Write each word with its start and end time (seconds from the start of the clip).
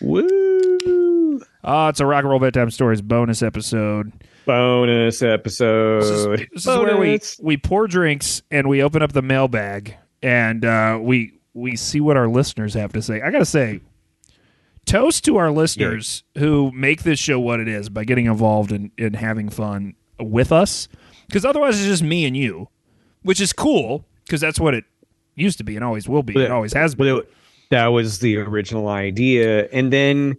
Woo! 0.00 1.40
Oh, 1.62 1.88
it's 1.88 2.00
a 2.00 2.06
rock 2.06 2.22
and 2.22 2.30
roll 2.30 2.40
bedtime 2.40 2.70
stories 2.70 3.02
bonus 3.02 3.42
episode. 3.42 4.12
Bonus 4.46 5.22
episode. 5.22 6.02
This 6.02 6.10
is, 6.10 6.26
this 6.26 6.62
is 6.62 6.66
where 6.66 6.96
we 6.96 7.08
we 7.42 7.56
pour 7.56 7.86
drinks 7.86 8.42
and 8.50 8.68
we 8.68 8.82
open 8.82 9.02
up 9.02 9.12
the 9.12 9.22
mailbag 9.22 9.96
and 10.22 10.64
uh, 10.64 10.98
we 11.00 11.38
we 11.52 11.76
see 11.76 12.00
what 12.00 12.16
our 12.16 12.28
listeners 12.28 12.74
have 12.74 12.92
to 12.94 13.02
say. 13.02 13.20
I 13.20 13.30
gotta 13.30 13.44
say, 13.44 13.80
toast 14.86 15.24
to 15.26 15.36
our 15.36 15.50
listeners 15.50 16.24
who 16.38 16.72
make 16.72 17.02
this 17.02 17.18
show 17.18 17.38
what 17.38 17.60
it 17.60 17.68
is 17.68 17.88
by 17.90 18.04
getting 18.04 18.26
involved 18.26 18.72
and 18.72 18.90
in, 18.96 19.14
having 19.14 19.50
fun 19.50 19.94
with 20.18 20.52
us. 20.52 20.88
Because 21.26 21.44
otherwise, 21.44 21.78
it's 21.78 21.86
just 21.86 22.02
me 22.02 22.24
and 22.24 22.36
you, 22.36 22.68
which 23.22 23.40
is 23.40 23.52
cool 23.52 24.06
because 24.24 24.40
that's 24.40 24.58
what 24.58 24.74
it 24.74 24.84
used 25.36 25.58
to 25.58 25.64
be 25.64 25.76
and 25.76 25.84
always 25.84 26.08
will 26.08 26.22
be. 26.22 26.34
It 26.42 26.50
always 26.50 26.72
has 26.72 26.94
been. 26.94 27.18
It- 27.18 27.32
that 27.70 27.88
was 27.88 28.20
the 28.20 28.36
original 28.36 28.88
idea, 28.88 29.68
and 29.68 29.92
then, 29.92 30.36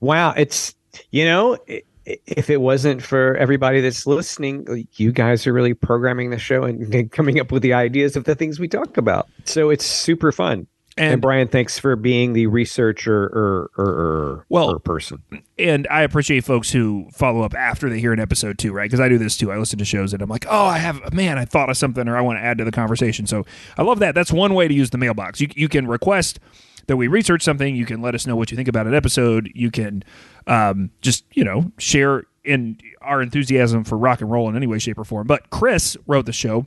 wow, 0.00 0.32
it's 0.36 0.74
you 1.10 1.24
know, 1.24 1.58
if 2.04 2.50
it 2.50 2.60
wasn't 2.60 3.02
for 3.02 3.36
everybody 3.36 3.80
that's 3.80 4.06
listening, 4.06 4.86
you 4.94 5.12
guys 5.12 5.46
are 5.46 5.52
really 5.52 5.74
programming 5.74 6.30
the 6.30 6.38
show 6.38 6.64
and 6.64 7.10
coming 7.12 7.40
up 7.40 7.52
with 7.52 7.62
the 7.62 7.72
ideas 7.72 8.16
of 8.16 8.24
the 8.24 8.34
things 8.34 8.58
we 8.58 8.68
talk 8.68 8.96
about. 8.96 9.28
So 9.44 9.70
it's 9.70 9.84
super 9.84 10.32
fun. 10.32 10.66
And, 10.98 11.12
And- 11.14 11.22
Brian, 11.22 11.48
thanks 11.48 11.78
for 11.78 11.96
being 11.96 12.32
the 12.34 12.46
researcher 12.48 13.24
or 13.24 13.70
or, 13.78 13.86
or, 13.86 14.46
Well- 14.48 14.70
or 14.70 14.78
person. 14.78 15.22
and 15.58 15.86
I 15.90 16.02
appreciate 16.02 16.44
folks 16.44 16.70
who 16.70 17.08
follow 17.12 17.42
up 17.42 17.54
after 17.54 17.88
they 17.88 17.98
hear 18.00 18.12
an 18.12 18.20
episode 18.20 18.58
too, 18.58 18.72
right? 18.72 18.84
Because 18.84 19.00
I 19.00 19.08
do 19.08 19.16
this 19.18 19.36
too. 19.36 19.50
I 19.50 19.56
listen 19.56 19.78
to 19.78 19.84
shows 19.84 20.12
and 20.12 20.20
I'm 20.22 20.28
like, 20.28 20.44
oh, 20.50 20.66
I 20.66 20.78
have, 20.78 21.12
man, 21.14 21.38
I 21.38 21.44
thought 21.46 21.70
of 21.70 21.76
something 21.76 22.06
or 22.08 22.16
I 22.16 22.20
want 22.20 22.38
to 22.38 22.42
add 22.44 22.58
to 22.58 22.64
the 22.64 22.72
conversation. 22.72 23.26
So 23.26 23.44
I 23.78 23.82
love 23.82 24.00
that. 24.00 24.14
That's 24.14 24.32
one 24.32 24.54
way 24.54 24.68
to 24.68 24.74
use 24.74 24.90
the 24.90 24.98
mailbox. 24.98 25.40
You, 25.40 25.48
you 25.56 25.68
can 25.68 25.86
request 25.86 26.38
that 26.88 26.96
we 26.96 27.06
research 27.06 27.42
something. 27.42 27.74
You 27.76 27.86
can 27.86 28.02
let 28.02 28.14
us 28.14 28.26
know 28.26 28.36
what 28.36 28.50
you 28.50 28.56
think 28.56 28.68
about 28.68 28.86
an 28.86 28.94
episode. 28.94 29.50
You 29.54 29.70
can 29.70 30.02
um, 30.46 30.90
just, 31.00 31.24
you 31.32 31.44
know, 31.44 31.70
share 31.78 32.24
in 32.44 32.76
our 33.00 33.22
enthusiasm 33.22 33.84
for 33.84 33.96
rock 33.96 34.20
and 34.20 34.30
roll 34.30 34.48
in 34.48 34.56
any 34.56 34.66
way, 34.66 34.78
shape, 34.80 34.98
or 34.98 35.04
form. 35.04 35.26
But 35.28 35.48
Chris 35.50 35.96
wrote 36.08 36.26
the 36.26 36.32
show 36.32 36.66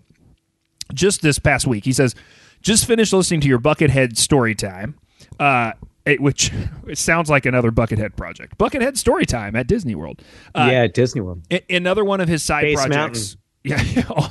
just 0.94 1.22
this 1.22 1.38
past 1.38 1.68
week. 1.68 1.84
He 1.86 1.92
says, 1.92 2.16
just 2.62 2.86
finished 2.86 3.14
listening 3.14 3.42
to 3.42 3.48
your 3.48 3.60
Buckethead 3.60 4.18
story 4.18 4.56
time, 4.56 4.96
uh, 5.40 5.74
it, 6.06 6.22
which 6.22 6.52
it 6.88 6.98
sounds 6.98 7.30
like 7.30 7.46
another 7.46 7.72
Buckethead 7.72 8.16
project. 8.16 8.58
Buckethead 8.58 8.98
story 8.98 9.26
time 9.26 9.56
at 9.56 9.68
Disney 9.68 9.96
World. 9.96 10.22
Uh, 10.54 10.70
yeah, 10.72 10.88
Disney 10.88 11.22
World. 11.22 11.42
a- 11.52 11.76
another 11.76 12.04
one 12.04 12.22
of 12.22 12.28
his 12.28 12.44
side 12.44 12.62
Space 12.62 12.86
projects. 12.86 13.38
Yeah, 13.66 13.82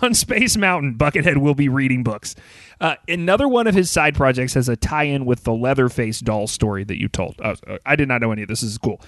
on 0.00 0.14
Space 0.14 0.56
Mountain, 0.56 0.94
Buckethead 0.96 1.38
will 1.38 1.56
be 1.56 1.68
reading 1.68 2.04
books. 2.04 2.36
Uh, 2.80 2.94
another 3.08 3.48
one 3.48 3.66
of 3.66 3.74
his 3.74 3.90
side 3.90 4.14
projects 4.14 4.54
has 4.54 4.68
a 4.68 4.76
tie-in 4.76 5.24
with 5.24 5.42
the 5.42 5.52
Leatherface 5.52 6.20
doll 6.20 6.46
story 6.46 6.84
that 6.84 7.00
you 7.00 7.08
told. 7.08 7.40
Uh, 7.42 7.56
I 7.84 7.96
did 7.96 8.06
not 8.06 8.20
know 8.20 8.30
any 8.30 8.42
of 8.42 8.48
this. 8.48 8.60
This 8.60 8.70
is 8.70 8.78
cool. 8.78 9.00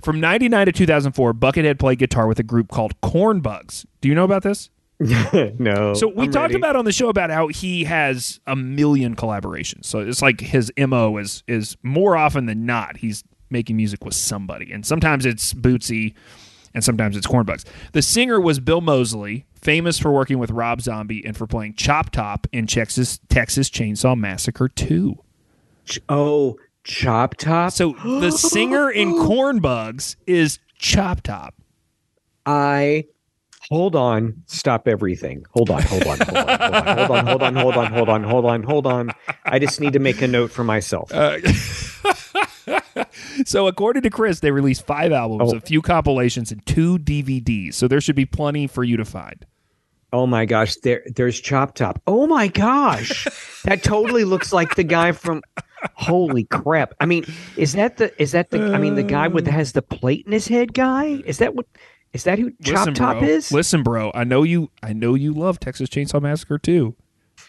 From 0.00 0.20
'99 0.20 0.66
to 0.66 0.70
2004, 0.72 1.34
Buckethead 1.34 1.80
played 1.80 1.98
guitar 1.98 2.28
with 2.28 2.38
a 2.38 2.44
group 2.44 2.68
called 2.70 3.00
Cornbugs. 3.00 3.84
Do 4.00 4.08
you 4.08 4.14
know 4.14 4.22
about 4.22 4.44
this? 4.44 4.70
no. 5.58 5.94
So 5.94 6.08
we 6.08 6.24
I'm 6.26 6.32
talked 6.32 6.50
ready. 6.50 6.56
about 6.56 6.76
on 6.76 6.84
the 6.84 6.92
show 6.92 7.08
about 7.08 7.30
how 7.30 7.48
he 7.48 7.84
has 7.84 8.40
a 8.46 8.54
million 8.56 9.16
collaborations. 9.16 9.86
So 9.86 10.00
it's 10.00 10.22
like 10.22 10.40
his 10.40 10.72
mo 10.76 11.16
is 11.16 11.42
is 11.46 11.76
more 11.82 12.16
often 12.16 12.46
than 12.46 12.66
not 12.66 12.98
he's 12.98 13.24
making 13.50 13.76
music 13.76 14.04
with 14.04 14.14
somebody, 14.14 14.72
and 14.72 14.86
sometimes 14.86 15.26
it's 15.26 15.52
Bootsy, 15.54 16.14
and 16.74 16.82
sometimes 16.82 17.16
it's 17.16 17.26
Cornbugs. 17.26 17.64
The 17.92 18.02
singer 18.02 18.40
was 18.40 18.60
Bill 18.60 18.80
Moseley, 18.80 19.46
famous 19.60 19.98
for 19.98 20.10
working 20.10 20.38
with 20.38 20.50
Rob 20.50 20.80
Zombie 20.80 21.24
and 21.24 21.36
for 21.36 21.46
playing 21.46 21.74
Chop 21.74 22.10
Top 22.10 22.46
in 22.52 22.66
Texas 22.66 23.20
Texas 23.28 23.68
Chainsaw 23.70 24.18
Massacre 24.18 24.68
Two. 24.68 25.16
Oh, 26.08 26.58
Chop 26.84 27.36
Top. 27.36 27.72
So 27.72 27.92
the 28.04 28.30
singer 28.30 28.90
in 28.90 29.12
Cornbugs 29.14 30.16
is 30.26 30.58
Chop 30.78 31.22
Top. 31.22 31.54
I 32.44 33.04
hold 33.72 33.96
on, 33.96 34.42
stop 34.46 34.86
everything. 34.86 35.44
Hold 35.52 35.70
on, 35.70 35.82
hold 35.82 36.06
on, 36.06 36.18
hold 36.18 36.36
on, 36.38 36.86
hold 36.98 37.00
on, 37.10 37.26
hold 37.26 37.42
on, 37.42 37.54
hold 37.56 37.76
on, 37.78 37.92
hold 37.92 38.08
on, 38.10 38.22
hold 38.22 38.44
on, 38.44 38.62
hold 38.62 38.86
on. 38.86 39.10
I 39.44 39.58
just 39.58 39.80
need 39.80 39.94
to 39.94 39.98
make 39.98 40.20
a 40.20 40.28
note 40.28 40.50
for 40.50 40.62
myself. 40.62 41.10
Uh, 41.12 41.38
so, 43.44 43.66
according 43.66 44.02
to 44.02 44.10
Chris, 44.10 44.40
they 44.40 44.50
released 44.50 44.86
five 44.86 45.12
albums, 45.12 45.52
Oh. 45.52 45.56
a 45.56 45.60
few 45.60 45.82
compilations, 45.82 46.52
and 46.52 46.64
two 46.66 46.98
DVDs. 46.98 47.74
So 47.74 47.88
there 47.88 48.00
should 48.00 48.16
be 48.16 48.26
plenty 48.26 48.66
for 48.66 48.84
you 48.84 48.96
to 48.98 49.04
find. 49.04 49.44
Oh 50.12 50.26
my 50.26 50.44
gosh, 50.44 50.76
there 50.76 51.02
there's 51.16 51.40
Chop 51.40 51.74
Top. 51.74 52.00
Oh 52.06 52.26
my 52.26 52.48
gosh. 52.48 53.26
that 53.64 53.82
totally 53.82 54.24
looks 54.24 54.52
like 54.52 54.74
the 54.74 54.84
guy 54.84 55.12
from 55.12 55.42
Holy 55.94 56.44
crap. 56.44 56.92
I 57.00 57.06
mean, 57.06 57.24
is 57.56 57.72
that 57.72 57.96
the 57.96 58.12
is 58.22 58.32
that 58.32 58.50
the 58.50 58.74
I 58.74 58.78
mean 58.78 58.94
the 58.94 59.02
guy 59.02 59.28
with 59.28 59.46
has 59.46 59.72
the 59.72 59.82
plate 59.82 60.26
in 60.26 60.32
his 60.32 60.46
head 60.46 60.74
guy? 60.74 61.22
Is 61.24 61.38
that 61.38 61.54
what 61.54 61.66
is 62.12 62.24
that 62.24 62.38
who 62.38 62.52
Chop 62.62 62.92
Top 62.94 63.18
bro. 63.18 63.28
is? 63.28 63.52
Listen, 63.52 63.82
bro. 63.82 64.10
I 64.14 64.24
know 64.24 64.42
you. 64.42 64.70
I 64.82 64.92
know 64.92 65.14
you 65.14 65.32
love 65.32 65.58
Texas 65.60 65.88
Chainsaw 65.88 66.20
Massacre 66.20 66.58
too. 66.58 66.94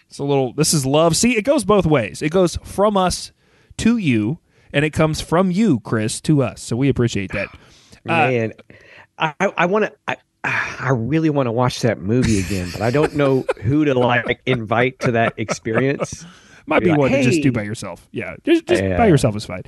It's 0.08 0.20
a 0.20 0.24
little. 0.24 0.54
This 0.54 0.74
is 0.74 0.86
love. 0.86 1.16
See, 1.16 1.36
it 1.38 1.44
goes 1.44 1.66
both 1.66 1.86
ways. 1.86 2.22
It 2.22 2.32
goes 2.32 2.58
from 2.64 2.96
us 2.98 3.32
to 3.78 3.98
you, 3.98 4.40
and 4.72 4.86
it 4.86 4.92
comes 4.92 5.22
from 5.22 5.52
you, 5.52 5.80
Chris, 5.82 6.22
to 6.22 6.42
us. 6.44 6.62
So 6.62 6.76
we 6.76 6.90
appreciate 6.90 7.32
that. 7.34 7.50
Uh, 8.06 8.28
Man, 8.28 8.54
I 9.18 9.34
I, 9.40 9.54
I 9.60 9.66
want 9.66 9.86
to 9.86 9.94
I 10.10 10.18
I 10.44 10.90
really 10.90 11.30
want 11.30 11.48
to 11.48 11.54
watch 11.54 11.80
that 11.84 12.00
movie 12.02 12.40
again, 12.40 12.68
but 12.74 12.82
I 12.82 12.92
don't 12.92 13.16
know 13.16 13.46
who 13.62 13.86
to 13.86 13.94
like 13.94 14.42
invite 14.46 15.00
to 15.00 15.12
that 15.14 15.34
experience. 15.38 16.26
Might 16.66 16.80
be 16.80 16.86
Be 16.86 16.90
like, 16.92 17.00
one 17.00 17.12
to 17.12 17.24
just 17.24 17.42
do 17.42 17.54
by 17.54 17.64
yourself. 17.64 18.08
Yeah, 18.12 18.36
just, 18.44 18.66
just 18.66 18.84
Yeah. 18.84 18.98
by 18.98 19.08
yourself 19.08 19.38
is 19.38 19.46
fine. 19.46 19.64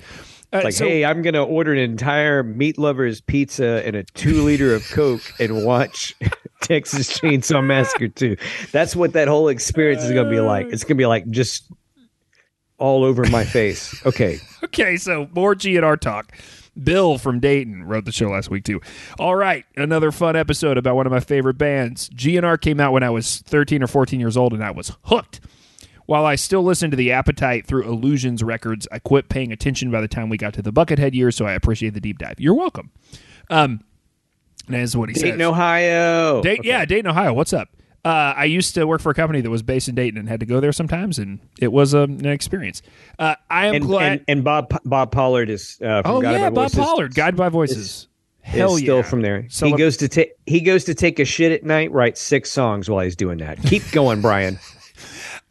Uh, 0.54 0.62
Like, 0.64 0.74
so- 0.74 0.86
hey, 0.86 1.04
I'm 1.06 1.22
gonna 1.22 1.44
order 1.44 1.74
an 1.74 1.80
entire 1.80 2.44
meat 2.44 2.78
lovers 2.78 3.22
pizza 3.22 3.82
and 3.86 3.96
a 3.96 4.04
two 4.04 4.44
liter 4.44 4.74
of 4.74 4.88
Coke 4.92 5.22
and 5.40 5.66
watch 5.66 6.16
Texas 6.62 7.20
Chainsaw 7.20 7.64
Massacre 7.66 8.08
2. 8.08 8.38
That's 8.72 8.96
what 8.96 9.14
that 9.14 9.28
whole 9.28 9.50
experience 9.50 10.04
is 10.04 10.12
gonna 10.12 10.30
be 10.30 10.40
like. 10.40 10.68
It's 10.72 10.84
gonna 10.84 10.96
be 10.98 11.06
like 11.06 11.30
just 11.30 11.72
all 12.78 13.04
over 13.04 13.24
my 13.30 13.44
face. 13.46 13.96
Okay. 14.06 14.38
Okay, 14.64 14.98
so 14.98 15.28
more 15.34 15.56
GNR 15.56 16.00
talk. 16.00 16.32
Bill 16.84 17.18
from 17.18 17.40
Dayton 17.40 17.84
wrote 17.86 18.04
the 18.06 18.12
show 18.12 18.28
last 18.30 18.50
week 18.50 18.66
too. 18.66 18.82
All 19.18 19.36
right, 19.36 19.64
another 19.78 20.12
fun 20.12 20.36
episode 20.36 20.78
about 20.78 20.96
one 20.98 21.06
of 21.06 21.12
my 21.12 21.22
favorite 21.22 21.58
bands. 21.58 22.10
GNR 22.10 22.60
came 22.60 22.80
out 22.82 22.92
when 22.92 23.02
I 23.04 23.10
was 23.10 23.38
13 23.46 23.82
or 23.82 23.88
14 23.88 24.20
years 24.20 24.36
old 24.36 24.52
and 24.54 24.62
I 24.64 24.72
was 24.72 24.92
hooked. 25.04 25.40
While 26.06 26.26
I 26.26 26.36
still 26.36 26.64
listen 26.64 26.92
to 26.92 26.98
the 26.98 27.12
Appetite 27.12 27.66
through 27.66 27.84
Illusions 27.84 28.44
records, 28.44 28.88
I 28.92 29.00
quit 29.00 29.28
paying 29.30 29.52
attention 29.52 29.90
by 29.92 30.02
the 30.02 30.08
time 30.08 30.30
we 30.30 30.38
got 30.38 30.54
to 30.54 30.62
the 30.62 30.72
Buckethead 30.72 31.14
years, 31.14 31.36
so 31.36 31.46
I 31.46 31.54
appreciate 31.54 31.94
the 31.96 32.02
deep 32.02 32.20
dive. 32.20 32.40
You're 32.40 32.54
welcome. 32.54 32.92
Um, 33.50 33.84
and 34.68 34.76
that's 34.76 34.96
what 34.96 35.10
he 35.10 35.16
Dayton, 35.16 35.40
says. 35.40 35.48
Ohio. 35.48 36.42
Dayton, 36.42 36.60
Okay. 36.62 36.70
Yeah, 36.70 36.86
Dayton, 36.86 37.10
Ohio. 37.10 37.34
What's 37.34 37.54
up? 37.54 37.70
Uh, 38.04 38.34
I 38.38 38.46
used 38.46 38.76
to 38.76 38.86
work 38.86 39.02
for 39.02 39.10
a 39.10 39.16
company 39.16 39.42
that 39.42 39.50
was 39.50 39.64
based 39.64 39.88
in 39.88 39.96
Dayton 39.96 40.20
and 40.20 40.30
had 40.30 40.40
to 40.42 40.46
go 40.46 40.60
there 40.60 40.72
sometimes, 40.72 41.18
and 41.18 41.40
it 41.60 41.72
was 41.72 41.96
um, 41.96 42.12
an 42.20 42.28
experience. 42.28 42.84
Uh, 43.18 43.34
I 43.50 43.66
am 43.66 43.76
And, 43.76 43.86
glad. 43.86 44.12
and, 44.12 44.22
and 44.28 44.44
Bob 44.44 44.72
Bob 44.86 45.12
Pollard 45.12 45.50
is 45.50 45.80
uh, 45.82 46.04
from 46.04 46.12
Oh 46.12 46.22
yeah, 46.22 46.52
Bob 46.52 46.70
Voices. 46.72 46.80
Pollard, 46.80 47.16
Guided 47.16 47.36
by 47.36 47.50
Voices. 47.50 47.78
is 47.78 48.08
Hell 48.42 48.78
still 48.78 48.98
yeah, 48.98 49.02
from 49.02 49.22
there. 49.24 49.48
So 49.50 49.66
he 49.66 49.74
goes 49.76 49.98
to 49.98 50.08
take 50.08 50.34
he 50.46 50.62
goes 50.62 50.84
to 50.84 50.94
take 50.94 51.18
a 51.18 51.26
shit 51.26 51.52
at 51.52 51.64
night, 51.64 51.92
writes 51.92 52.22
six 52.22 52.52
songs 52.52 52.88
while 52.92 53.04
he's 53.04 53.16
doing 53.16 53.40
that. 53.40 53.60
Keep 53.64 53.90
going, 53.92 54.22
Brian. 54.22 54.60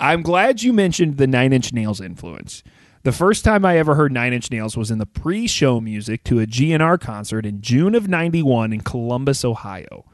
I'm 0.05 0.21
glad 0.21 0.63
you 0.63 0.75
mentioned 0.75 1.17
the 1.17 1.27
Nine 1.27 1.55
Inch 1.55 1.73
Nails 1.73 1.99
influence. 1.99 2.63
The 3.05 3.13
first 3.13 3.43
time 3.43 3.65
I 3.65 3.79
ever 3.79 3.95
heard 3.95 4.13
Nine 4.13 4.35
Inch 4.35 4.51
Nails 4.51 4.77
was 4.77 4.91
in 4.91 4.99
the 4.99 5.07
pre-show 5.07 5.81
music 5.81 6.25
to 6.25 6.41
a 6.41 6.47
GNR 6.47 7.01
concert 7.01 7.47
in 7.47 7.63
June 7.63 7.95
of 7.95 8.07
'91 8.07 8.75
in 8.75 8.83
Columbus, 8.83 9.47
Ohio. 9.47 10.05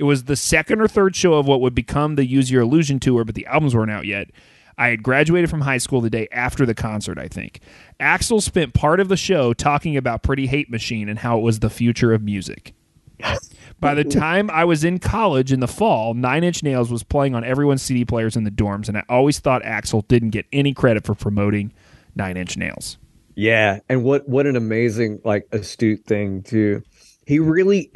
It 0.00 0.02
was 0.02 0.24
the 0.24 0.34
second 0.34 0.80
or 0.80 0.88
third 0.88 1.14
show 1.14 1.34
of 1.34 1.46
what 1.46 1.60
would 1.60 1.76
become 1.76 2.16
the 2.16 2.26
Use 2.26 2.50
Your 2.50 2.62
Illusion 2.62 2.98
tour, 2.98 3.24
but 3.24 3.36
the 3.36 3.46
albums 3.46 3.76
weren't 3.76 3.92
out 3.92 4.04
yet. 4.04 4.32
I 4.76 4.88
had 4.88 5.04
graduated 5.04 5.48
from 5.48 5.60
high 5.60 5.78
school 5.78 6.00
the 6.00 6.10
day 6.10 6.26
after 6.32 6.66
the 6.66 6.74
concert, 6.74 7.16
I 7.16 7.28
think. 7.28 7.60
Axl 8.00 8.42
spent 8.42 8.74
part 8.74 8.98
of 8.98 9.08
the 9.08 9.16
show 9.16 9.54
talking 9.54 9.96
about 9.96 10.24
Pretty 10.24 10.48
Hate 10.48 10.70
Machine 10.70 11.08
and 11.08 11.20
how 11.20 11.38
it 11.38 11.42
was 11.42 11.60
the 11.60 11.70
future 11.70 12.12
of 12.12 12.20
music. 12.20 12.74
By 13.78 13.94
the 13.94 14.04
mm-hmm. 14.04 14.18
time 14.18 14.50
I 14.50 14.64
was 14.64 14.84
in 14.84 14.98
college 14.98 15.52
in 15.52 15.60
the 15.60 15.68
fall, 15.68 16.14
Nine 16.14 16.44
Inch 16.44 16.62
Nails 16.62 16.90
was 16.90 17.02
playing 17.02 17.34
on 17.34 17.44
everyone's 17.44 17.82
CD 17.82 18.04
players 18.04 18.36
in 18.36 18.44
the 18.44 18.50
dorms, 18.50 18.88
and 18.88 18.96
I 18.96 19.02
always 19.08 19.38
thought 19.38 19.62
Axl 19.62 20.06
didn't 20.08 20.30
get 20.30 20.46
any 20.52 20.72
credit 20.72 21.04
for 21.04 21.14
promoting 21.14 21.72
Nine 22.14 22.36
Inch 22.36 22.56
Nails. 22.56 22.96
Yeah, 23.34 23.80
and 23.88 24.02
what 24.02 24.26
what 24.28 24.46
an 24.46 24.56
amazing 24.56 25.20
like 25.24 25.46
astute 25.52 26.04
thing 26.06 26.42
too. 26.42 26.82
He 27.26 27.38
really 27.38 27.92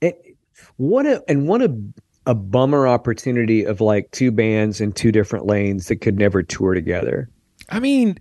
it, 0.00 0.20
what 0.76 1.06
a 1.06 1.22
and 1.28 1.46
what 1.46 1.62
a 1.62 1.76
a 2.26 2.34
bummer 2.34 2.86
opportunity 2.86 3.64
of 3.64 3.80
like 3.80 4.10
two 4.10 4.30
bands 4.30 4.80
in 4.80 4.92
two 4.92 5.12
different 5.12 5.46
lanes 5.46 5.86
that 5.86 5.96
could 5.96 6.18
never 6.18 6.42
tour 6.42 6.74
together. 6.74 7.30
I 7.70 7.80
mean, 7.80 8.18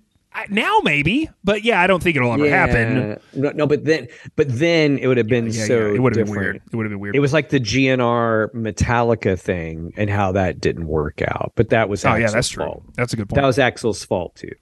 now 0.49 0.79
maybe, 0.83 1.29
but 1.43 1.63
yeah, 1.63 1.81
I 1.81 1.87
don't 1.87 2.01
think 2.01 2.15
it'll 2.15 2.33
ever 2.33 2.49
happen. 2.49 3.19
No, 3.33 3.51
no, 3.51 3.67
but 3.67 3.85
then 3.85 4.07
but 4.35 4.47
then 4.49 4.97
it 4.97 5.07
would 5.07 5.17
have 5.17 5.27
been 5.27 5.47
Yeah, 5.47 5.65
so 5.65 5.87
yeah, 5.87 5.95
it 5.95 6.01
would 6.01 6.15
have 6.15 6.25
been 6.27 6.35
weird. 6.35 6.57
It 6.57 6.75
would 6.75 6.85
have 6.85 6.91
been 6.91 6.99
weird. 6.99 7.15
It 7.15 7.19
was 7.19 7.33
like 7.33 7.49
the 7.49 7.59
GNR 7.59 8.53
Metallica 8.53 9.39
thing 9.39 9.93
and 9.97 10.09
how 10.09 10.31
that 10.33 10.61
didn't 10.61 10.87
work 10.87 11.21
out. 11.21 11.53
But 11.55 11.69
that 11.69 11.89
was 11.89 12.05
oh 12.05 12.09
Axl's 12.09 12.21
yeah, 12.21 12.29
that's 12.31 12.49
true. 12.49 12.65
fault. 12.65 12.83
That's 12.95 13.13
a 13.13 13.15
good 13.15 13.29
point. 13.29 13.41
That 13.41 13.47
was 13.47 13.57
Axl's 13.57 14.03
fault 14.03 14.35
too. 14.35 14.53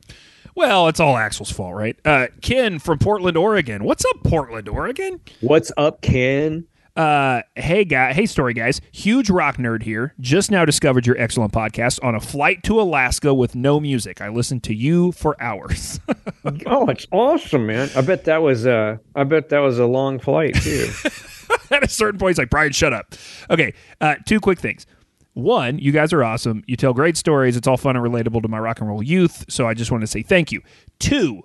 Well, 0.56 0.88
it's 0.88 1.02
all 1.02 1.16
Axl's 1.16 1.52
fault, 1.52 1.76
right? 1.76 1.98
Uh, 2.06 2.28
Ken 2.42 2.80
from 2.80 2.98
Portland, 2.98 3.36
Oregon. 3.36 3.84
What's 3.84 4.06
up, 4.06 4.24
Portland, 4.24 4.70
Oregon? 4.70 5.20
What's 5.42 5.72
up, 5.76 6.02
Ken? 6.02 6.66
Uh, 6.96 7.42
hey 7.56 7.84
guy, 7.84 8.14
hey 8.14 8.26
story 8.26 8.54
guys, 8.54 8.80
huge 8.94 9.30
rock 9.30 9.58
nerd 9.58 9.84
here. 9.84 10.14
Just 10.22 10.50
now 10.50 10.64
discovered 10.64 11.06
your 11.06 11.18
excellent 11.18 11.52
podcast 11.52 12.02
on 12.02 12.16
a 12.16 12.22
flight 12.22 12.64
to 12.64 12.80
Alaska 12.80 13.34
with 13.34 13.54
no 13.54 13.82
music. 13.82 14.22
I 14.22 14.30
listened 14.30 14.64
to 14.64 14.74
you 14.74 15.12
for 15.12 15.36
hours. 15.42 16.00
oh, 16.66 16.88
it's 16.88 17.06
awesome, 17.12 17.66
man! 17.66 17.90
I 17.98 18.02
bet 18.02 18.24
that 18.26 18.42
was 18.42 18.66
uh, 18.66 18.98
I 19.14 19.26
bet 19.26 19.50
that 19.50 19.60
was 19.60 19.78
a 19.78 19.86
long 19.86 20.20
flight 20.20 20.56
too. 20.56 20.88
At 21.72 21.84
a 21.84 21.90
certain 21.90 22.18
point, 22.18 22.32
he's 22.32 22.38
like, 22.38 22.50
Brian, 22.50 22.72
shut 22.72 22.94
up. 22.94 23.14
Okay, 23.50 23.74
uh, 24.00 24.16
two 24.26 24.40
quick 24.40 24.60
things. 24.60 24.86
One, 25.34 25.78
you 25.80 25.92
guys 25.92 26.14
are 26.14 26.24
awesome. 26.24 26.64
You 26.66 26.78
tell 26.78 26.94
great 26.94 27.18
stories. 27.18 27.58
It's 27.58 27.68
all 27.68 27.76
fun 27.76 27.98
and 27.98 28.06
relatable 28.06 28.42
to 28.44 28.48
my 28.48 28.60
rock 28.60 28.80
and 28.80 28.88
roll 28.88 29.04
youth. 29.04 29.44
So 29.50 29.68
I 29.68 29.74
just 29.74 29.92
want 29.92 30.02
to 30.02 30.08
say 30.08 30.22
thank 30.22 30.54
you. 30.54 30.62
Two, 31.00 31.42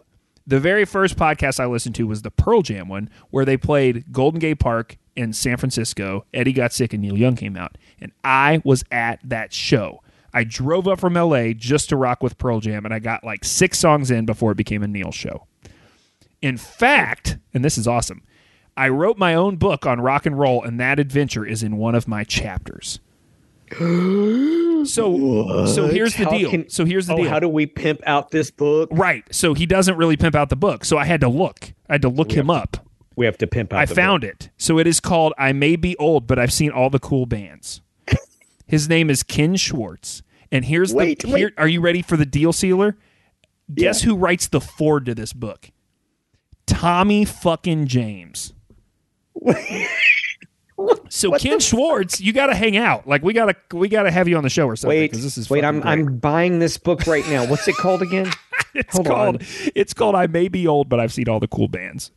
the 0.46 0.60
very 0.60 0.84
first 0.84 1.16
podcast 1.16 1.58
I 1.58 1.66
listened 1.66 1.96
to 1.96 2.06
was 2.06 2.22
the 2.22 2.30
Pearl 2.30 2.62
Jam 2.62 2.88
one, 2.88 3.10
where 3.30 3.44
they 3.44 3.56
played 3.56 4.12
Golden 4.12 4.38
Gate 4.38 4.60
Park 4.60 4.96
in 5.16 5.32
San 5.32 5.56
Francisco. 5.56 6.24
Eddie 6.32 6.52
got 6.52 6.72
sick 6.72 6.92
and 6.92 7.02
Neil 7.02 7.16
Young 7.16 7.36
came 7.36 7.56
out. 7.56 7.76
And 8.00 8.12
I 8.24 8.62
was 8.64 8.84
at 8.90 9.20
that 9.24 9.52
show. 9.52 10.02
I 10.32 10.44
drove 10.44 10.86
up 10.86 11.00
from 11.00 11.14
LA 11.14 11.52
just 11.52 11.88
to 11.88 11.96
rock 11.96 12.22
with 12.22 12.38
Pearl 12.38 12.60
Jam, 12.60 12.84
and 12.84 12.94
I 12.94 13.00
got 13.00 13.24
like 13.24 13.44
six 13.44 13.78
songs 13.78 14.10
in 14.10 14.26
before 14.26 14.52
it 14.52 14.56
became 14.56 14.82
a 14.82 14.88
Neil 14.88 15.10
show. 15.10 15.46
In 16.40 16.56
fact, 16.56 17.36
and 17.52 17.64
this 17.64 17.76
is 17.76 17.88
awesome, 17.88 18.22
I 18.76 18.88
wrote 18.88 19.18
my 19.18 19.34
own 19.34 19.56
book 19.56 19.86
on 19.86 20.00
rock 20.00 20.26
and 20.26 20.38
roll, 20.38 20.62
and 20.62 20.78
that 20.78 21.00
adventure 21.00 21.44
is 21.44 21.62
in 21.64 21.76
one 21.76 21.94
of 21.94 22.06
my 22.08 22.24
chapters. 22.24 23.00
So, 24.82 25.66
so 25.66 25.88
here's 25.88 26.14
the 26.14 26.24
How 26.24 26.30
deal. 26.30 26.48
can- 26.50 26.70
so 26.70 26.86
here's 26.86 27.06
the 27.06 27.12
oh, 27.12 27.16
deal. 27.18 27.28
how 27.28 27.38
do 27.38 27.50
we 27.50 27.66
pimp 27.66 28.00
out 28.06 28.30
this 28.30 28.50
book? 28.50 28.88
right. 28.90 29.22
So 29.30 29.52
he 29.52 29.66
doesn't 29.66 29.98
really 29.98 30.16
pimp 30.16 30.34
out 30.34 30.48
the 30.48 30.56
book. 30.56 30.86
So 30.86 30.96
I 30.96 31.04
had 31.04 31.20
to 31.20 31.28
look. 31.28 31.74
I 31.86 31.94
had 31.94 32.02
to 32.02 32.08
look 32.08 32.32
him 32.32 32.48
up. 32.48 32.78
We 33.20 33.26
have 33.26 33.36
to 33.36 33.46
pimp 33.46 33.74
out. 33.74 33.80
I 33.80 33.84
found 33.84 34.24
it. 34.24 34.48
So 34.56 34.78
it 34.78 34.86
is 34.86 34.98
called 34.98 35.34
I 35.36 35.52
May 35.52 35.76
Be 35.76 35.94
Old, 35.98 36.26
but 36.26 36.38
I've 36.38 36.54
seen 36.54 36.70
all 36.70 36.88
the 36.88 36.98
cool 36.98 37.26
bands. 37.26 37.82
His 38.66 38.88
name 38.88 39.10
is 39.10 39.22
Ken 39.22 39.56
Schwartz. 39.56 40.22
And 40.50 40.64
here's 40.64 40.94
Wait, 40.94 41.18
the 41.20 41.28
wait. 41.28 41.38
here 41.38 41.52
are 41.58 41.68
you 41.68 41.82
ready 41.82 42.00
for 42.00 42.16
the 42.16 42.24
deal 42.24 42.54
sealer? 42.54 42.96
Guess 43.74 44.02
Yeah. 44.02 44.06
who 44.08 44.16
writes 44.16 44.48
the 44.48 44.58
foreword 44.58 45.04
to 45.04 45.14
this 45.14 45.34
book? 45.34 45.70
Tommy 46.64 47.26
fucking 47.26 47.88
James. 47.88 48.54
so 51.10 51.32
Ken 51.32 51.60
Schwartz, 51.60 52.22
you 52.22 52.32
got 52.32 52.46
to 52.46 52.54
hang 52.54 52.78
out. 52.78 53.06
Like 53.06 53.22
we 53.22 53.34
got 53.34 53.54
to 53.70 53.76
we 53.76 53.90
got 53.90 54.04
to 54.04 54.10
have 54.10 54.28
you 54.28 54.38
on 54.38 54.44
the 54.44 54.48
show 54.48 54.64
or 54.66 54.76
something 54.76 54.98
Wait, 54.98 55.12
this 55.12 55.36
is 55.36 55.50
wait. 55.50 55.62
I'm 55.62 55.80
great. 55.80 55.90
I'm 55.90 56.16
buying 56.16 56.58
this 56.58 56.78
book 56.78 57.06
right 57.06 57.28
now. 57.28 57.46
What's 57.46 57.68
it 57.68 57.76
called 57.76 58.00
again? 58.00 58.30
it's 58.74 58.94
hold 58.96 59.06
called 59.06 59.36
on. 59.42 59.46
it's 59.74 59.92
called 59.92 60.14
I 60.14 60.26
May 60.26 60.48
Be 60.48 60.66
Old, 60.66 60.88
but 60.88 60.98
I've 61.00 61.12
seen 61.12 61.28
all 61.28 61.38
the 61.38 61.48
cool 61.48 61.68
bands. 61.68 62.12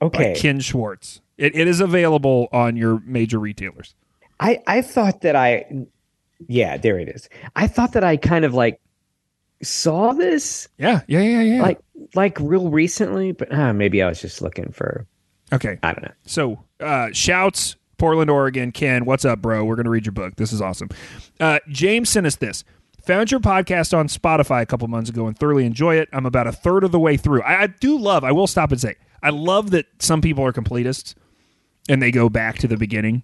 By 0.00 0.06
Okay. 0.06 0.34
Ken 0.36 0.60
Schwartz. 0.60 1.20
It, 1.38 1.54
it 1.56 1.68
is 1.68 1.80
available 1.80 2.48
on 2.52 2.76
your 2.76 3.00
major 3.04 3.38
retailers. 3.38 3.94
I 4.40 4.62
I 4.66 4.82
thought 4.82 5.20
that 5.22 5.36
I, 5.36 5.64
yeah, 6.48 6.76
there 6.76 6.98
it 6.98 7.08
is. 7.08 7.28
I 7.56 7.66
thought 7.66 7.92
that 7.92 8.04
I 8.04 8.16
kind 8.16 8.44
of 8.44 8.54
like 8.54 8.80
saw 9.62 10.12
this 10.12 10.68
Yeah, 10.78 11.00
yeah, 11.06 11.20
yeah, 11.20 11.40
yeah. 11.42 11.62
like 11.62 11.78
like 12.14 12.38
real 12.40 12.70
recently, 12.70 13.32
but 13.32 13.52
uh, 13.52 13.72
maybe 13.72 14.02
I 14.02 14.08
was 14.08 14.20
just 14.20 14.42
looking 14.42 14.70
for 14.72 15.06
okay, 15.52 15.78
I 15.82 15.92
don't 15.92 16.04
know. 16.04 16.12
so 16.26 16.62
uh, 16.80 17.08
shouts 17.12 17.76
Portland, 17.98 18.30
Oregon. 18.30 18.72
Ken, 18.72 19.04
what's 19.06 19.24
up, 19.24 19.40
bro? 19.40 19.64
We're 19.64 19.76
gonna 19.76 19.90
read 19.90 20.04
your 20.06 20.12
book. 20.12 20.36
This 20.36 20.52
is 20.52 20.60
awesome. 20.60 20.90
Uh, 21.40 21.58
James 21.68 22.10
sent 22.10 22.26
us 22.26 22.36
this. 22.36 22.64
Found 23.06 23.30
your 23.30 23.40
podcast 23.40 23.96
on 23.96 24.08
Spotify 24.08 24.62
a 24.62 24.66
couple 24.66 24.88
months 24.88 25.08
ago 25.08 25.26
and 25.28 25.38
thoroughly 25.38 25.64
enjoy 25.64 25.94
it. 25.96 26.08
I'm 26.12 26.26
about 26.26 26.48
a 26.48 26.52
third 26.52 26.82
of 26.82 26.90
the 26.92 26.98
way 26.98 27.16
through. 27.16 27.40
I, 27.42 27.62
I 27.62 27.66
do 27.68 27.96
love. 27.98 28.24
I 28.24 28.32
will 28.32 28.48
stop 28.48 28.72
and 28.72 28.80
say 28.80 28.96
I 29.22 29.30
love 29.30 29.70
that 29.70 29.86
some 29.98 30.20
people 30.20 30.44
are 30.44 30.52
completists 30.52 31.14
and 31.88 32.02
they 32.02 32.10
go 32.10 32.28
back 32.28 32.58
to 32.58 32.68
the 32.68 32.76
beginning 32.76 33.22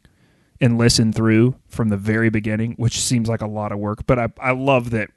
and 0.60 0.78
listen 0.78 1.12
through 1.12 1.56
from 1.68 1.88
the 1.88 1.96
very 1.96 2.30
beginning, 2.30 2.74
which 2.76 3.00
seems 3.00 3.28
like 3.28 3.40
a 3.40 3.46
lot 3.46 3.72
of 3.72 3.78
work. 3.78 4.06
But 4.06 4.18
I, 4.18 4.28
I 4.40 4.52
love 4.52 4.90
that 4.90 5.10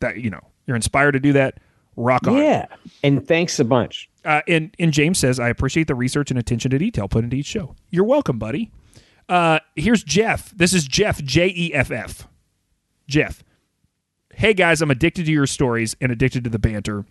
that 0.00 0.18
you 0.18 0.30
know 0.30 0.40
you're 0.66 0.76
inspired 0.76 1.12
to 1.12 1.20
do 1.20 1.32
that. 1.34 1.58
Rock 1.96 2.26
on. 2.26 2.36
Yeah, 2.36 2.66
and 3.04 3.24
thanks 3.26 3.60
a 3.60 3.64
bunch. 3.64 4.10
Uh, 4.24 4.40
and 4.48 4.74
and 4.80 4.92
James 4.92 5.18
says, 5.18 5.38
I 5.38 5.48
appreciate 5.48 5.86
the 5.86 5.94
research 5.94 6.30
and 6.30 6.38
attention 6.38 6.72
to 6.72 6.78
detail 6.78 7.06
put 7.06 7.22
into 7.22 7.36
each 7.36 7.46
show. 7.46 7.76
You're 7.90 8.04
welcome, 8.04 8.38
buddy. 8.38 8.72
Uh, 9.28 9.60
here's 9.76 10.02
Jeff. 10.02 10.50
This 10.50 10.74
is 10.74 10.86
Jeff 10.86 11.22
J 11.22 11.52
E 11.54 11.72
F 11.72 11.90
F. 11.92 12.26
Jeff. 13.06 13.44
Hey 14.34 14.54
guys, 14.54 14.82
I'm 14.82 14.90
addicted 14.90 15.26
to 15.26 15.32
your 15.32 15.46
stories 15.46 15.94
and 16.00 16.10
addicted 16.10 16.42
to 16.44 16.50
the 16.50 16.58
banter. 16.58 17.04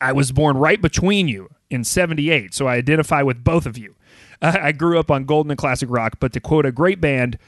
I 0.00 0.12
was 0.12 0.32
born 0.32 0.56
right 0.56 0.80
between 0.80 1.28
you 1.28 1.48
in 1.70 1.84
78, 1.84 2.54
so 2.54 2.66
I 2.66 2.76
identify 2.76 3.22
with 3.22 3.42
both 3.44 3.66
of 3.66 3.76
you. 3.78 3.94
Uh, 4.40 4.56
I 4.62 4.72
grew 4.72 4.98
up 4.98 5.10
on 5.10 5.24
golden 5.24 5.50
and 5.50 5.58
classic 5.58 5.88
rock, 5.90 6.14
but 6.20 6.32
to 6.32 6.40
quote 6.40 6.66
a 6.66 6.72
great 6.72 7.00
band, 7.00 7.38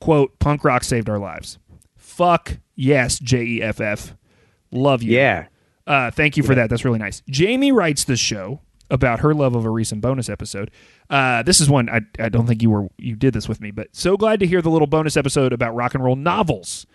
quote, 0.00 0.38
punk 0.38 0.64
rock 0.64 0.84
saved 0.84 1.08
our 1.08 1.18
lives. 1.18 1.58
Fuck 1.96 2.58
yes, 2.74 3.18
J 3.18 3.42
E 3.44 3.62
F 3.62 3.80
F. 3.80 4.14
Love 4.70 5.02
you. 5.02 5.12
Yeah, 5.16 5.46
Uh, 5.86 6.10
thank 6.10 6.36
you 6.36 6.42
for 6.42 6.54
that. 6.54 6.70
That's 6.70 6.84
really 6.84 6.98
nice. 6.98 7.22
Jamie 7.28 7.72
writes 7.72 8.04
this 8.04 8.20
show 8.20 8.60
about 8.90 9.20
her 9.20 9.32
love 9.34 9.54
of 9.54 9.64
a 9.64 9.70
recent 9.70 10.00
bonus 10.02 10.28
episode. 10.28 10.70
Uh, 11.08 11.42
this 11.42 11.60
is 11.60 11.68
one 11.70 11.88
I, 11.88 12.00
I 12.18 12.28
don't 12.28 12.46
think 12.46 12.62
you 12.62 12.70
were 12.70 12.88
you 12.98 13.16
did 13.16 13.32
this 13.34 13.48
with 13.48 13.60
me, 13.60 13.70
but 13.70 13.88
so 13.92 14.16
glad 14.16 14.40
to 14.40 14.46
hear 14.46 14.60
the 14.62 14.70
little 14.70 14.86
bonus 14.86 15.16
episode 15.16 15.52
about 15.52 15.74
rock 15.74 15.94
and 15.94 16.04
roll 16.04 16.16
novels. 16.16 16.86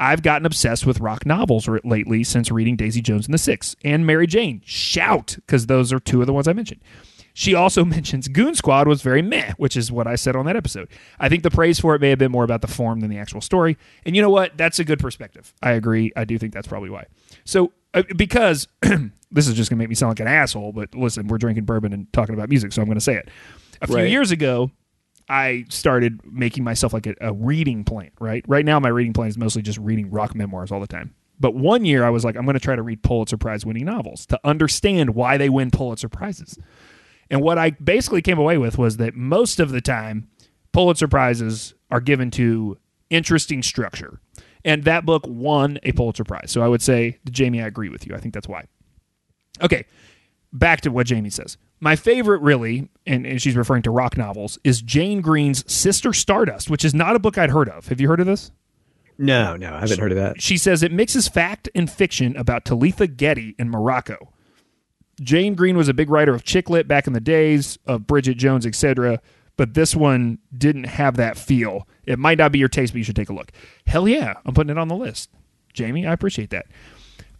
I've 0.00 0.22
gotten 0.22 0.46
obsessed 0.46 0.86
with 0.86 0.98
rock 1.00 1.26
novels 1.26 1.68
lately 1.84 2.24
since 2.24 2.50
reading 2.50 2.74
Daisy 2.74 3.00
Jones 3.02 3.26
and 3.26 3.34
the 3.34 3.38
Six 3.38 3.76
and 3.84 4.06
Mary 4.06 4.26
Jane. 4.26 4.62
Shout, 4.64 5.36
because 5.36 5.66
those 5.66 5.92
are 5.92 6.00
two 6.00 6.20
of 6.22 6.26
the 6.26 6.32
ones 6.32 6.48
I 6.48 6.52
mentioned. 6.54 6.80
She 7.34 7.54
also 7.54 7.84
mentions 7.96 8.26
Goon 8.28 8.54
Squad 8.54 8.88
was 8.88 9.02
very 9.02 9.22
meh, 9.22 9.52
which 9.58 9.76
is 9.76 9.92
what 9.92 10.06
I 10.06 10.16
said 10.16 10.34
on 10.36 10.46
that 10.46 10.56
episode. 10.56 10.88
I 11.20 11.28
think 11.28 11.42
the 11.42 11.50
praise 11.50 11.78
for 11.78 11.94
it 11.94 12.00
may 12.00 12.08
have 12.10 12.18
been 12.18 12.32
more 12.32 12.44
about 12.44 12.62
the 12.62 12.66
form 12.66 13.00
than 13.00 13.10
the 13.10 13.18
actual 13.18 13.40
story. 13.40 13.76
And 14.04 14.16
you 14.16 14.22
know 14.22 14.30
what? 14.30 14.56
That's 14.56 14.78
a 14.78 14.84
good 14.84 14.98
perspective. 14.98 15.52
I 15.62 15.72
agree. 15.72 16.10
I 16.16 16.24
do 16.24 16.38
think 16.38 16.52
that's 16.54 16.66
probably 16.66 16.90
why. 16.90 17.04
So, 17.44 17.72
uh, 17.94 18.02
because 18.16 18.68
this 19.30 19.46
is 19.48 19.54
just 19.54 19.68
going 19.70 19.76
to 19.78 19.82
make 19.82 19.88
me 19.90 19.94
sound 19.94 20.10
like 20.10 20.20
an 20.20 20.28
asshole, 20.28 20.72
but 20.72 20.94
listen, 20.94 21.28
we're 21.28 21.38
drinking 21.38 21.64
bourbon 21.64 21.92
and 21.92 22.12
talking 22.12 22.34
about 22.34 22.48
music, 22.48 22.72
so 22.72 22.80
I'm 22.82 22.86
going 22.86 22.96
to 22.98 23.00
say 23.04 23.16
it. 23.16 23.28
A 23.82 23.86
few 23.86 23.96
Right. 23.96 24.10
years 24.10 24.30
ago, 24.30 24.70
I 25.30 25.64
started 25.68 26.20
making 26.24 26.64
myself 26.64 26.92
like 26.92 27.06
a, 27.06 27.14
a 27.20 27.32
reading 27.32 27.84
plan, 27.84 28.10
right? 28.20 28.44
Right 28.48 28.64
now, 28.64 28.80
my 28.80 28.88
reading 28.88 29.12
plan 29.12 29.28
is 29.28 29.38
mostly 29.38 29.62
just 29.62 29.78
reading 29.78 30.10
rock 30.10 30.34
memoirs 30.34 30.72
all 30.72 30.80
the 30.80 30.88
time. 30.88 31.14
But 31.38 31.54
one 31.54 31.84
year, 31.84 32.04
I 32.04 32.10
was 32.10 32.24
like, 32.24 32.36
I'm 32.36 32.44
going 32.44 32.54
to 32.54 32.60
try 32.60 32.74
to 32.74 32.82
read 32.82 33.04
Pulitzer 33.04 33.36
Prize 33.36 33.64
winning 33.64 33.84
novels 33.84 34.26
to 34.26 34.40
understand 34.44 35.14
why 35.14 35.36
they 35.36 35.48
win 35.48 35.70
Pulitzer 35.70 36.08
Prizes. 36.08 36.58
And 37.30 37.42
what 37.42 37.58
I 37.58 37.70
basically 37.70 38.22
came 38.22 38.38
away 38.38 38.58
with 38.58 38.76
was 38.76 38.96
that 38.96 39.14
most 39.14 39.60
of 39.60 39.70
the 39.70 39.80
time, 39.80 40.28
Pulitzer 40.72 41.06
Prizes 41.06 41.74
are 41.92 42.00
given 42.00 42.32
to 42.32 42.76
interesting 43.08 43.62
structure. 43.62 44.20
And 44.64 44.82
that 44.84 45.06
book 45.06 45.24
won 45.28 45.78
a 45.84 45.92
Pulitzer 45.92 46.24
Prize. 46.24 46.50
So 46.50 46.60
I 46.60 46.68
would 46.68 46.82
say, 46.82 47.18
Jamie, 47.30 47.62
I 47.62 47.66
agree 47.68 47.88
with 47.88 48.04
you. 48.04 48.16
I 48.16 48.18
think 48.18 48.34
that's 48.34 48.48
why. 48.48 48.66
Okay, 49.62 49.86
back 50.52 50.80
to 50.82 50.90
what 50.90 51.06
Jamie 51.06 51.30
says. 51.30 51.56
My 51.80 51.96
favorite, 51.96 52.42
really, 52.42 52.90
and, 53.06 53.26
and 53.26 53.40
she's 53.40 53.56
referring 53.56 53.82
to 53.82 53.90
rock 53.90 54.16
novels, 54.16 54.58
is 54.64 54.82
Jane 54.82 55.20
Green's 55.20 55.70
Sister 55.72 56.12
Stardust, 56.12 56.68
which 56.68 56.84
is 56.84 56.94
not 56.94 57.16
a 57.16 57.18
book 57.18 57.38
I'd 57.38 57.50
heard 57.50 57.68
of. 57.68 57.88
Have 57.88 58.00
you 58.00 58.08
heard 58.08 58.20
of 58.20 58.26
this? 58.26 58.52
no, 59.18 59.54
no, 59.54 59.74
I 59.74 59.80
haven't 59.80 59.98
heard 59.98 60.12
of 60.12 60.16
that. 60.16 60.40
She 60.40 60.56
says 60.56 60.82
it 60.82 60.92
mixes 60.92 61.28
fact 61.28 61.68
and 61.74 61.90
fiction 61.90 62.34
about 62.36 62.64
Talitha 62.64 63.06
Getty 63.06 63.54
in 63.58 63.68
Morocco. 63.68 64.32
Jane 65.20 65.54
Green 65.54 65.76
was 65.76 65.88
a 65.88 65.94
big 65.94 66.08
writer 66.08 66.34
of 66.34 66.42
chick 66.44 66.70
lit 66.70 66.88
back 66.88 67.06
in 67.06 67.12
the 67.12 67.20
days 67.20 67.78
of 67.86 68.06
Bridget 68.06 68.38
Jones, 68.38 68.64
etc. 68.64 69.20
But 69.58 69.74
this 69.74 69.94
one 69.94 70.38
didn't 70.56 70.84
have 70.84 71.16
that 71.16 71.36
feel. 71.36 71.86
It 72.06 72.18
might 72.18 72.38
not 72.38 72.50
be 72.50 72.58
your 72.58 72.68
taste, 72.68 72.94
but 72.94 72.98
you 72.98 73.04
should 73.04 73.16
take 73.16 73.28
a 73.28 73.34
look. 73.34 73.52
Hell 73.86 74.08
yeah, 74.08 74.34
I'm 74.46 74.54
putting 74.54 74.70
it 74.70 74.78
on 74.78 74.88
the 74.88 74.96
list. 74.96 75.28
Jamie, 75.74 76.06
I 76.06 76.14
appreciate 76.14 76.48
that. 76.50 76.66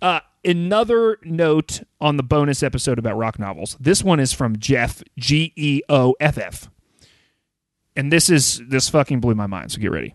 Uh, 0.03 0.21
another 0.45 1.19
note 1.23 1.83
on 2.01 2.17
the 2.17 2.23
bonus 2.23 2.63
episode 2.63 2.99
about 2.99 3.17
rock 3.17 3.39
novels. 3.39 3.77
This 3.81 4.03
one 4.03 4.21
is 4.21 4.33
from 4.33 4.57
Jeff 4.57 5.03
G 5.19 5.53
E 5.57 5.83
O 5.89 6.15
F 6.21 6.39
F, 6.39 6.71
and 7.97 8.13
this 8.13 8.31
is 8.31 8.63
this 8.69 8.89
fucking 8.89 9.21
blew 9.21 9.35
my 9.35 9.47
mind. 9.47 9.73
So 9.73 9.81
get 9.81 9.91
ready. 9.91 10.15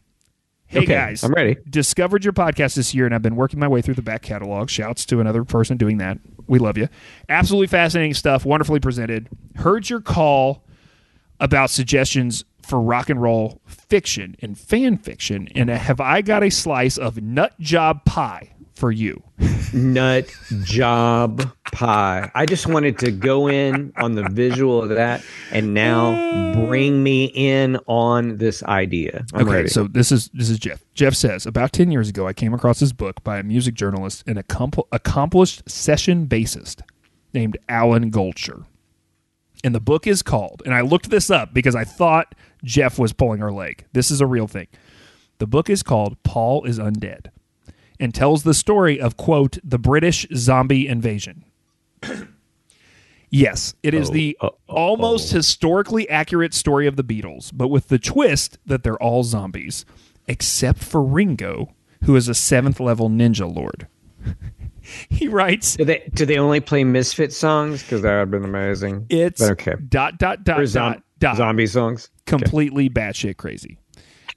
Hey 0.67 0.79
Okay, 0.79 0.87
guys, 0.87 1.23
I'm 1.23 1.31
ready. 1.31 1.57
Discovered 1.69 2.23
your 2.23 2.33
podcast 2.33 2.75
this 2.75 2.93
year, 2.93 3.05
and 3.05 3.13
I've 3.13 3.21
been 3.21 3.35
working 3.35 3.59
my 3.59 3.67
way 3.67 3.81
through 3.81 3.93
the 3.93 4.01
back 4.01 4.23
catalog. 4.23 4.69
Shouts 4.69 5.05
to 5.07 5.19
another 5.19 5.43
person 5.43 5.77
doing 5.77 5.99
that. 5.99 6.17
We 6.47 6.57
love 6.59 6.77
you. 6.77 6.89
Absolutely 7.29 7.67
fascinating 7.67 8.15
stuff. 8.15 8.45
Wonderfully 8.45 8.79
presented. 8.79 9.29
Heard 9.57 9.89
your 9.89 10.01
call 10.01 10.65
about 11.39 11.69
suggestions 11.69 12.43
for 12.63 12.81
rock 12.81 13.11
and 13.11 13.21
roll 13.21 13.61
fiction 13.67 14.35
and 14.41 14.57
fan 14.57 14.97
fiction, 14.97 15.47
and 15.53 15.69
have 15.69 16.01
I 16.01 16.21
got 16.21 16.43
a 16.43 16.49
slice 16.49 16.97
of 16.97 17.21
nut 17.21 17.53
job 17.59 18.03
pie 18.05 18.54
for 18.75 18.91
you. 18.91 19.23
Nut 19.73 20.29
job 20.63 21.49
pie. 21.71 22.29
I 22.35 22.45
just 22.45 22.67
wanted 22.67 22.99
to 22.99 23.11
go 23.11 23.47
in 23.47 23.93
on 23.97 24.15
the 24.15 24.23
visual 24.29 24.83
of 24.83 24.89
that 24.89 25.23
and 25.51 25.73
now 25.73 26.65
bring 26.67 27.01
me 27.01 27.25
in 27.33 27.77
on 27.87 28.37
this 28.37 28.63
idea. 28.63 29.25
I'm 29.33 29.47
okay, 29.47 29.55
ready. 29.55 29.69
so 29.69 29.87
this 29.87 30.11
is 30.11 30.29
this 30.33 30.49
is 30.49 30.59
Jeff. 30.59 30.83
Jeff 30.93 31.15
says 31.15 31.45
about 31.45 31.71
ten 31.71 31.91
years 31.91 32.09
ago, 32.09 32.27
I 32.27 32.33
came 32.33 32.53
across 32.53 32.79
this 32.79 32.91
book 32.91 33.23
by 33.23 33.39
a 33.39 33.43
music 33.43 33.75
journalist 33.75 34.23
and 34.27 34.37
a 34.37 34.43
accomplished 34.91 35.69
session 35.69 36.27
bassist 36.27 36.81
named 37.33 37.57
Alan 37.69 38.11
Goldsher. 38.11 38.65
And 39.63 39.73
the 39.73 39.79
book 39.79 40.05
is 40.05 40.21
called, 40.21 40.61
and 40.65 40.75
I 40.75 40.81
looked 40.81 41.09
this 41.09 41.31
up 41.31 41.53
because 41.53 41.75
I 41.75 41.85
thought 41.85 42.35
Jeff 42.63 42.99
was 42.99 43.13
pulling 43.13 43.41
our 43.41 43.51
leg. 43.51 43.85
This 43.93 44.11
is 44.11 44.21
a 44.21 44.27
real 44.27 44.47
thing. 44.47 44.67
The 45.39 45.47
book 45.47 45.69
is 45.69 45.81
called 45.81 46.21
Paul 46.23 46.65
is 46.65 46.77
Undead 46.77 47.29
and 47.99 48.13
tells 48.13 48.43
the 48.43 48.53
story 48.53 48.99
of, 48.99 49.17
quote, 49.17 49.57
the 49.63 49.79
British 49.79 50.27
zombie 50.35 50.87
invasion. 50.87 51.43
yes, 53.29 53.73
it 53.83 53.93
is 53.93 54.09
Oh, 54.09 54.13
the 54.13 54.37
uh, 54.41 54.45
uh, 54.47 54.49
almost 54.67 55.31
historically 55.31 56.09
accurate 56.09 56.53
story 56.53 56.87
of 56.87 56.95
the 56.95 57.03
Beatles, 57.03 57.51
but 57.53 57.67
with 57.69 57.87
the 57.87 57.99
twist 57.99 58.57
that 58.65 58.83
they're 58.83 59.01
all 59.01 59.23
zombies, 59.23 59.85
except 60.27 60.79
for 60.83 61.01
Ringo, 61.01 61.73
who 62.03 62.15
is 62.15 62.27
a 62.27 62.33
seventh 62.35 62.79
level 62.79 63.09
ninja 63.09 63.53
lord. 63.53 63.87
he 65.09 65.27
writes, 65.27 65.75
do 65.75 65.85
they 65.85 66.09
do 66.13 66.25
they 66.25 66.37
only 66.37 66.59
play 66.59 66.83
Misfit 66.83 67.31
songs? 67.33 67.81
Because 67.83 68.01
that 68.01 68.11
would 68.11 68.19
have 68.19 68.31
been 68.31 68.45
amazing. 68.45 69.05
it's 69.09 69.41
But 69.41 69.51
okay. 69.51 69.75
dot, 69.87 70.17
dot, 70.17 70.43
dot, 70.43 70.65
zom- 70.67 70.93
dot, 70.93 71.03
dot. 71.19 71.37
zombie 71.37 71.67
songs. 71.67 72.09
completely 72.25 72.89
batshit 72.89 73.37
crazy. 73.37 73.77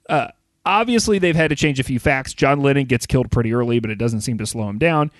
Uh, 0.07 0.27
obviously, 0.69 1.19
they've 1.19 1.35
had 1.35 1.49
to 1.49 1.55
change 1.55 1.79
a 1.79 1.83
few 1.83 1.99
facts. 1.99 2.33
John 2.33 2.61
Lennon 2.61 2.85
gets 2.85 3.05
killed 3.05 3.31
pretty 3.31 3.53
early, 3.53 3.79
but 3.79 3.89
it 3.89 3.97
doesn't 3.97 4.21
seem 4.21 4.37
to 4.37 4.45
slow 4.45 4.69
him 4.69 4.77
down. 4.77 5.11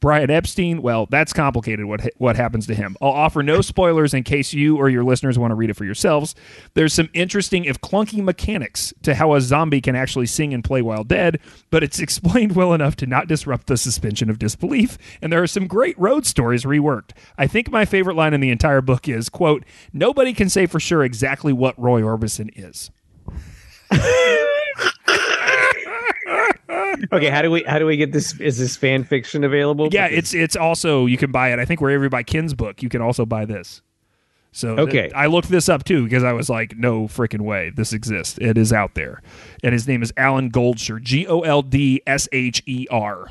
Brian 0.00 0.30
Epstein, 0.30 0.82
well, 0.82 1.06
that's 1.06 1.32
complicated. 1.32 1.84
What 1.86 2.08
what 2.18 2.36
happens 2.36 2.66
to 2.68 2.74
him? 2.74 2.96
I'll 3.00 3.10
offer 3.10 3.42
no 3.42 3.60
spoilers 3.60 4.14
in 4.14 4.22
case 4.22 4.52
you 4.52 4.76
or 4.76 4.88
your 4.88 5.04
listeners 5.04 5.38
want 5.38 5.50
to 5.50 5.54
read 5.54 5.70
it 5.70 5.74
for 5.74 5.84
yourselves. 5.84 6.34
There's 6.74 6.94
some 6.94 7.08
interesting, 7.12 7.64
if 7.64 7.80
clunky, 7.80 8.22
mechanics 8.22 8.94
to 9.02 9.14
how 9.14 9.34
a 9.34 9.40
zombie 9.40 9.80
can 9.80 9.96
actually 9.96 10.26
sing 10.26 10.54
and 10.54 10.62
play 10.62 10.82
while 10.82 11.04
dead, 11.04 11.40
but 11.70 11.82
it's 11.82 11.98
explained 12.06 12.54
well 12.54 12.72
enough 12.72 12.96
to 12.96 13.06
not 13.06 13.28
disrupt 13.28 13.66
the 13.66 13.76
suspension 13.76 14.30
of 14.30 14.38
disbelief. 14.38 14.96
And 15.20 15.32
there 15.32 15.42
are 15.42 15.48
some 15.48 15.66
great 15.66 15.98
road 15.98 16.24
stories 16.26 16.64
reworked. 16.64 17.10
I 17.36 17.46
think 17.46 17.70
my 17.70 17.84
favorite 17.84 18.16
line 18.16 18.34
in 18.34 18.40
the 18.40 18.50
entire 18.50 18.80
book 18.80 19.08
is, 19.08 19.28
"quote 19.28 19.64
Nobody 19.92 20.32
can 20.32 20.48
say 20.48 20.66
for 20.66 20.80
sure 20.80 21.04
exactly 21.04 21.52
what 21.52 21.78
Roy 21.78 22.02
Orbison 22.02 22.50
is." 22.54 22.90
Okay, 27.12 27.28
how 27.28 27.42
do 27.42 27.50
we 27.50 27.62
how 27.64 27.78
do 27.78 27.86
we 27.86 27.96
get 27.96 28.12
this? 28.12 28.38
Is 28.40 28.58
this 28.58 28.76
fan 28.76 29.04
fiction 29.04 29.44
available? 29.44 29.88
Yeah, 29.92 30.08
Because- 30.08 30.18
it's 30.18 30.34
it's 30.34 30.56
also 30.56 31.06
you 31.06 31.16
can 31.16 31.30
buy 31.32 31.52
it. 31.52 31.58
I 31.58 31.64
think 31.64 31.80
wherever 31.80 32.04
you 32.04 32.10
buy 32.10 32.22
Ken's 32.22 32.54
book, 32.54 32.82
you 32.82 32.88
can 32.88 33.00
also 33.02 33.24
buy 33.26 33.44
this. 33.44 33.82
So 34.52 34.74
th- 34.76 34.88
Okay. 34.88 35.10
I 35.14 35.26
looked 35.26 35.48
this 35.50 35.68
up 35.68 35.84
too 35.84 36.04
because 36.04 36.24
I 36.24 36.32
was 36.32 36.48
like, 36.48 36.76
no 36.78 37.02
freaking 37.08 37.42
way, 37.42 37.70
this 37.76 37.92
exists. 37.92 38.38
It 38.40 38.56
is 38.56 38.72
out 38.72 38.94
there, 38.94 39.20
and 39.62 39.72
his 39.74 39.86
name 39.86 40.02
is 40.02 40.12
Alan 40.16 40.50
Goldsher, 40.50 41.00
G 41.02 41.26
O 41.26 41.40
L 41.40 41.60
D 41.62 42.00
S 42.06 42.26
H 42.32 42.62
E 42.66 42.86
R. 42.90 43.28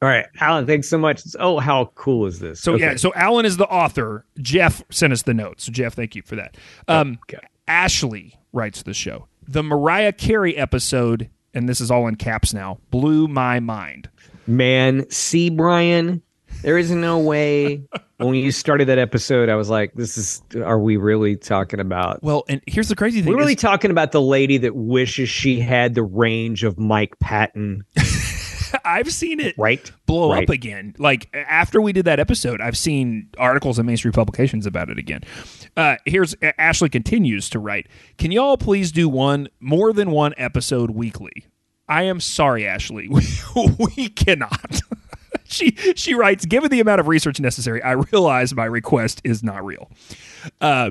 all 0.00 0.08
right, 0.08 0.26
Alan. 0.40 0.64
Thanks 0.64 0.88
so 0.88 0.96
much. 0.96 1.22
Oh, 1.40 1.58
how 1.58 1.86
cool 1.96 2.26
is 2.26 2.38
this? 2.38 2.60
So 2.60 2.74
Okay. 2.74 2.84
yeah, 2.84 2.96
so 2.96 3.12
Alan 3.14 3.44
is 3.46 3.56
the 3.56 3.66
author. 3.66 4.24
Jeff 4.40 4.84
sent 4.90 5.12
us 5.12 5.22
the 5.22 5.34
notes. 5.34 5.64
So 5.64 5.72
Jeff, 5.72 5.94
thank 5.94 6.14
you 6.14 6.22
for 6.22 6.36
that. 6.36 6.56
Um, 6.86 7.18
Okay. 7.24 7.44
Ashley 7.66 8.36
writes 8.52 8.82
the 8.82 8.94
show. 8.94 9.26
The 9.48 9.62
Mariah 9.64 10.12
Carey 10.12 10.56
episode, 10.56 11.30
and 11.58 11.68
this 11.68 11.80
is 11.80 11.90
all 11.90 12.06
in 12.06 12.14
caps 12.14 12.54
now, 12.54 12.78
blew 12.90 13.28
my 13.28 13.60
mind. 13.60 14.08
man, 14.46 15.08
see, 15.10 15.50
Brian, 15.50 16.22
there 16.62 16.78
is 16.78 16.90
no 16.90 17.18
way. 17.18 17.82
when 18.16 18.34
you 18.34 18.50
started 18.50 18.88
that 18.88 18.98
episode, 18.98 19.48
I 19.48 19.54
was 19.56 19.68
like, 19.68 19.92
"This 19.94 20.16
is. 20.16 20.42
Are 20.56 20.78
we 20.78 20.96
really 20.96 21.36
talking 21.36 21.80
about?" 21.80 22.22
Well, 22.22 22.44
and 22.48 22.60
here's 22.66 22.88
the 22.88 22.96
crazy 22.96 23.20
thing: 23.20 23.32
We're 23.32 23.38
really 23.38 23.52
is- 23.52 23.60
talking 23.60 23.90
about 23.90 24.12
the 24.12 24.22
lady 24.22 24.56
that 24.58 24.74
wishes 24.74 25.28
she 25.28 25.60
had 25.60 25.94
the 25.94 26.02
range 26.02 26.64
of 26.64 26.78
Mike 26.78 27.18
Patton, 27.18 27.84
I've 28.84 29.12
seen 29.12 29.40
it 29.40 29.54
right? 29.58 29.90
blow 30.06 30.32
Right. 30.32 30.44
up 30.44 30.50
again. 30.50 30.94
Like 30.98 31.28
after 31.34 31.80
we 31.80 31.92
did 31.92 32.04
that 32.06 32.18
episode, 32.20 32.60
I've 32.60 32.76
seen 32.78 33.28
articles 33.38 33.78
in 33.78 33.86
mainstream 33.86 34.12
publications 34.12 34.66
about 34.66 34.90
it 34.90 34.98
again. 34.98 35.22
Uh, 35.76 35.96
here's 36.06 36.34
Ashley 36.58 36.88
continues 36.88 37.48
to 37.50 37.58
write. 37.58 37.86
Can 38.16 38.32
y'all 38.32 38.56
please 38.56 38.90
do 38.92 39.08
one 39.08 39.48
more 39.60 39.92
than 39.92 40.10
one 40.10 40.34
episode 40.36 40.90
weekly? 40.90 41.46
I 41.88 42.02
am 42.02 42.20
sorry, 42.20 42.66
Ashley. 42.66 43.08
We, 43.08 43.22
we 43.96 44.08
cannot. 44.10 44.80
she 45.44 45.70
she 45.94 46.14
writes. 46.14 46.44
Given 46.44 46.70
the 46.70 46.80
amount 46.80 47.00
of 47.00 47.08
research 47.08 47.40
necessary, 47.40 47.82
I 47.82 47.92
realize 47.92 48.54
my 48.54 48.66
request 48.66 49.20
is 49.24 49.42
not 49.42 49.64
real. 49.64 49.90
Uh, 50.60 50.90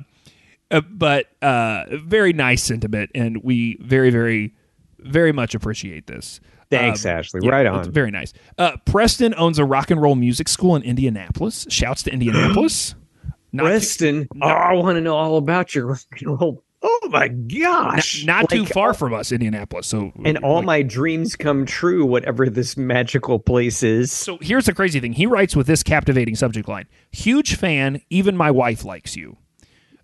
uh, 0.72 0.82
but 0.82 1.28
uh, 1.42 1.84
very 2.04 2.34
nice 2.34 2.64
sentiment, 2.64 3.12
and 3.14 3.44
we 3.44 3.78
very 3.82 4.10
very 4.10 4.54
very 5.00 5.32
much 5.32 5.54
appreciate 5.54 6.08
this. 6.08 6.40
Thanks, 6.70 7.06
Um, 7.06 7.12
Ashley. 7.12 7.42
yeah, 7.44 7.50
right 7.52 7.66
it's 7.66 7.88
on. 7.88 7.94
Very 7.94 8.12
nice. 8.12 8.34
Uh, 8.58 8.78
Preston 8.86 9.34
owns 9.38 9.58
a 9.60 9.66
rock 9.66 9.90
and 9.92 10.02
roll 10.02 10.16
music 10.16 10.48
school 10.50 10.76
in 10.76 10.84
Indianapolis. 10.84 11.66
Shouts 11.70 12.04
to 12.04 12.12
Indianapolis. 12.12 12.96
Not 13.54 13.64
too, 13.64 13.70
Preston, 13.70 14.28
oh, 14.42 14.48
I 14.48 14.74
want 14.74 14.98
to 14.98 15.02
know 15.02 15.16
all 15.16 15.38
about 15.38 15.74
your 15.74 15.86
rock 15.88 16.02
and 16.20 16.40
roll. 16.40 16.64
Oh 16.84 17.10
my 17.10 17.28
gosh! 17.30 18.24
not 18.26 18.50
too 18.50 18.60
Like, 18.64 18.72
far 18.72 18.94
from 18.94 19.12
us, 19.12 19.32
Indianapolis. 19.32 19.88
So 19.88 20.12
And 20.24 20.38
all 20.40 20.58
like- 20.58 20.66
my 20.66 20.82
dreams 20.84 21.36
come 21.36 21.66
true, 21.66 22.06
whatever 22.06 22.48
this 22.50 22.78
magical 22.78 23.40
place 23.40 23.82
is. 23.82 24.12
So 24.12 24.38
here's 24.42 24.66
the 24.68 24.74
crazy 24.76 25.00
thing. 25.00 25.14
He 25.14 25.26
writes 25.26 25.56
with 25.56 25.66
this 25.66 25.82
captivating 25.82 26.36
subject 26.36 26.70
line: 26.70 26.86
"Huge 27.12 27.56
fan. 27.56 28.02
Even 28.12 28.38
my 28.38 28.52
wife 28.52 28.86
likes 28.86 29.16
you." 29.16 29.38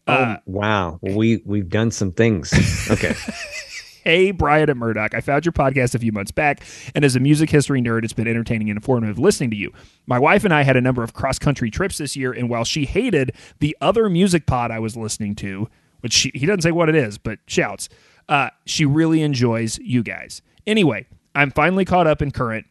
Uh, 0.08 0.38
oh 0.38 0.41
wow! 0.48 1.00
Well, 1.01 1.15
we 1.15 1.43
we've 1.46 1.70
done 1.70 1.91
some 1.91 2.12
things. 2.12 2.51
Okay. 2.89 3.13
Hey, 4.03 4.31
Brian 4.31 4.69
at 4.69 4.75
Murdoch. 4.75 5.13
I 5.15 5.22
found 5.22 5.45
your 5.45 5.53
podcast 5.53 5.95
a 5.95 6.00
few 6.00 6.12
months 6.12 6.31
back, 6.31 6.62
and 6.93 7.05
as 7.05 7.15
a 7.15 7.22
music 7.22 7.50
history 7.50 7.81
nerd, 7.81 8.03
it's 8.03 8.12
been 8.12 8.27
entertaining 8.27 8.69
and 8.69 8.75
informative 8.75 9.17
listening 9.17 9.50
to 9.51 9.55
you. 9.55 9.72
My 10.07 10.19
wife 10.19 10.43
and 10.43 10.53
I 10.53 10.63
had 10.63 10.75
a 10.75 10.81
number 10.81 11.03
of 11.03 11.13
cross 11.13 11.39
country 11.39 11.72
trips 11.72 12.00
this 12.00 12.13
year, 12.17 12.33
and 12.33 12.50
while 12.50 12.65
she 12.65 12.83
hated 12.83 13.31
the 13.60 13.77
other 13.79 14.10
music 14.10 14.45
pod 14.45 14.72
I 14.72 14.79
was 14.79 14.98
listening 14.98 15.36
to, 15.36 15.69
which 16.01 16.12
she, 16.12 16.31
he 16.36 16.45
doesn't 16.45 16.63
say 16.63 16.72
what 16.74 16.89
it 16.89 16.95
is, 16.95 17.17
but 17.17 17.39
shouts, 17.48 17.88
uh, 18.27 18.50
she 18.65 18.83
really 18.83 19.22
enjoys 19.22 19.79
you 19.79 20.03
guys. 20.03 20.41
Anyway, 20.67 21.05
I'm 21.33 21.50
finally 21.51 21.86
caught 21.86 22.05
up 22.05 22.22
in 22.22 22.31
current. 22.31 22.65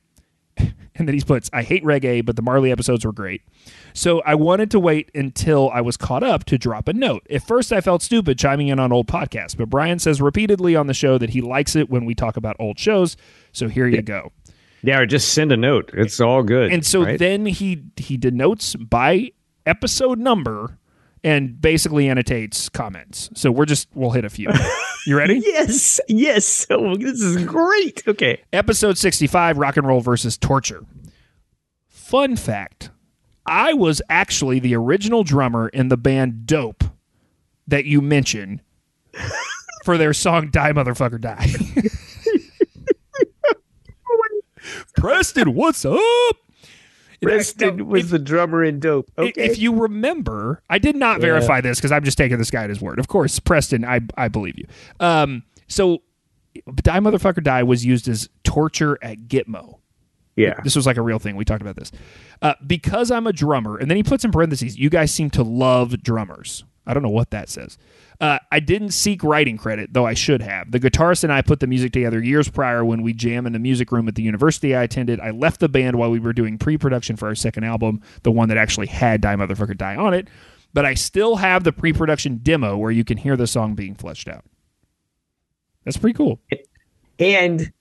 And 0.95 1.09
then 1.09 1.15
he 1.15 1.23
puts, 1.23 1.49
I 1.53 1.63
hate 1.63 1.83
reggae, 1.85 2.25
but 2.25 2.37
the 2.37 2.43
Marley 2.43 2.71
episodes 2.71 3.05
were 3.05 3.13
great. 3.13 3.43
So 3.95 4.21
I 4.27 4.35
wanted 4.35 4.71
to 4.73 4.81
wait 4.81 5.11
until 5.15 5.71
I 5.71 5.81
was 5.81 5.97
caught 5.97 6.23
up 6.23 6.45
to 6.45 6.59
drop 6.59 6.87
a 6.89 6.93
note. 6.93 7.27
At 7.31 7.47
first, 7.47 7.73
I 7.73 7.81
felt 7.81 8.03
stupid 8.03 8.39
chiming 8.39 8.69
in 8.69 8.79
on 8.79 8.93
old 8.93 9.07
podcasts, 9.07 9.57
but 9.57 9.71
Brian 9.71 9.99
says 9.99 10.21
repeatedly 10.21 10.77
on 10.77 10.89
the 10.89 10.95
show 10.95 11.17
that 11.19 11.31
he 11.31 11.41
likes 11.41 11.77
it 11.77 11.89
when 11.89 12.05
we 12.05 12.15
talk 12.15 12.37
about 12.37 12.57
old 12.59 12.79
shows. 12.79 13.17
So 13.53 13.69
here 13.69 13.87
you 13.87 14.03
go. 14.03 14.33
Yeah, 14.83 14.99
or 14.99 15.07
just 15.07 15.33
send 15.33 15.53
a 15.53 15.57
note. 15.57 15.91
It's 15.95 16.21
all 16.21 16.43
good. 16.43 16.73
And 16.73 16.85
so 16.85 17.05
right? 17.05 17.19
then 17.19 17.47
he 17.47 17.85
he 17.97 18.17
denotes 18.17 18.75
by 18.75 19.31
episode 19.65 20.19
number 20.19 20.79
and 21.25 21.61
basically 21.61 22.09
annotates 22.09 22.69
comments. 22.69 23.31
So 23.35 23.50
we're 23.50 23.67
just 23.67 23.88
we'll 23.95 24.11
hit 24.11 24.25
a 24.25 24.31
few. 24.31 24.50
You 25.07 25.17
ready? 25.17 25.38
yes, 25.45 26.00
yes. 26.09 26.67
Oh, 26.71 26.97
this 26.97 27.21
is 27.21 27.45
great. 27.45 28.02
Okay. 28.07 28.43
Episode 28.52 28.99
65 28.99 29.59
Rock 29.59 29.76
and 29.76 29.87
Roll 29.87 30.00
versus 30.00 30.37
Torture. 30.37 30.85
Fun 31.88 32.37
fact 32.37 32.91
I 33.47 33.73
was 33.73 34.02
actually 34.09 34.61
the 34.61 34.76
original 34.76 35.25
drummer 35.25 35.69
in 35.69 35.88
the 35.88 35.97
band 35.97 36.47
Dope 36.47 36.85
that 37.67 37.85
you 37.85 38.00
mentioned 38.00 38.61
for 39.85 39.99
their 39.99 40.12
song 40.12 40.50
Die 40.50 40.73
Motherfucker 40.73 41.21
Die. 41.21 41.52
Preston, 44.97 45.55
what's 45.55 45.85
up? 45.85 46.37
Preston 47.23 47.76
Now, 47.79 47.85
was 47.85 48.05
if- 48.05 48.11
the 48.11 48.19
drummer 48.19 48.62
in 48.64 48.81
Dope. 48.81 49.11
Okay. 49.17 49.33
If 49.45 49.59
you 49.59 49.75
remember, 49.75 50.62
I 50.69 50.79
did 50.79 50.97
not 50.97 51.21
verify 51.21 51.61
this 51.61 51.79
because 51.79 51.93
I'm 51.93 52.05
just 52.05 52.19
taking 52.19 52.38
this 52.38 52.50
guy 52.50 52.64
at 52.64 52.71
his 52.71 52.81
word. 52.81 52.99
Of 52.99 53.09
course, 53.09 53.38
Preston, 53.38 53.85
I 53.85 54.00
I 54.17 54.29
believe 54.29 54.59
you. 54.59 54.67
Um, 55.00 55.43
so, 55.69 56.02
die 56.75 57.00
motherfucker 57.00 57.43
die 57.43 57.62
was 57.62 57.85
used 57.87 58.09
as 58.09 58.29
torture 58.45 58.99
at 59.02 59.29
Gitmo. 59.29 59.79
yeah. 60.37 60.61
This 60.64 60.76
was 60.76 60.87
like 60.87 60.97
a 60.97 61.02
real 61.02 61.19
thing. 61.19 61.37
We 61.37 61.45
talked 61.45 61.62
about 61.62 61.76
this 61.76 61.93
uh, 62.43 62.55
because 62.67 63.11
I'm 63.11 63.26
a 63.26 63.33
drummer, 63.33 63.76
and 63.79 63.91
then 63.91 63.97
he 63.97 64.02
puts 64.02 64.25
in 64.25 64.33
parentheses. 64.33 64.79
You 64.79 64.91
guys 64.91 65.12
seem 65.12 65.31
to 65.31 65.43
love 65.43 66.02
drummers. 66.02 66.64
I 66.87 66.95
don't 66.95 67.03
know 67.03 67.11
what 67.11 67.31
that 67.31 67.49
says. 67.49 67.79
Uh, 68.21 68.39
I 68.51 68.61
didn't 68.61 68.91
seek 68.91 69.23
writing 69.25 69.57
credit, 69.57 69.93
though 69.93 70.07
I 70.07 70.15
should 70.15 70.43
have. 70.43 70.71
The 70.71 70.81
guitarist 70.81 71.25
and 71.25 71.33
I 71.33 71.43
put 71.43 71.61
the 71.61 71.67
music 71.67 71.93
together 71.93 72.23
years 72.23 72.49
prior 72.49 72.85
when 72.85 73.03
we 73.03 73.12
jam 73.12 73.47
in 73.47 73.53
the 73.53 73.59
music 73.59 73.91
room 73.93 74.09
at 74.09 74.15
the 74.15 74.23
university 74.23 74.75
I 74.75 74.83
attended. 74.85 75.21
I 75.21 75.31
left 75.31 75.61
the 75.61 75.69
band 75.69 75.97
while 75.97 76.11
we 76.11 76.21
were 76.21 76.33
doing 76.33 76.59
pre 76.59 76.77
production 76.77 77.17
for 77.17 77.29
our 77.29 77.35
second 77.35 77.65
album, 77.65 78.01
the 78.23 78.31
one 78.31 78.49
that 78.49 78.59
actually 78.59 78.89
had 78.89 79.21
Die 79.21 79.37
Motherfucker 79.37 79.77
Die 79.77 79.97
on 79.97 80.15
it. 80.15 80.29
But 80.75 80.85
I 80.85 80.95
still 80.95 81.37
have 81.37 81.65
the 81.65 81.73
pre 81.73 81.93
production 81.93 82.39
demo 82.43 82.77
where 82.77 82.91
you 82.91 83.05
can 83.05 83.19
hear 83.19 83.37
the 83.37 83.47
song 83.47 83.75
being 83.75 83.95
fleshed 83.95 84.29
out. 84.29 84.45
That's 85.85 85.97
pretty 85.97 86.17
cool. 86.17 86.41
And 87.19 87.73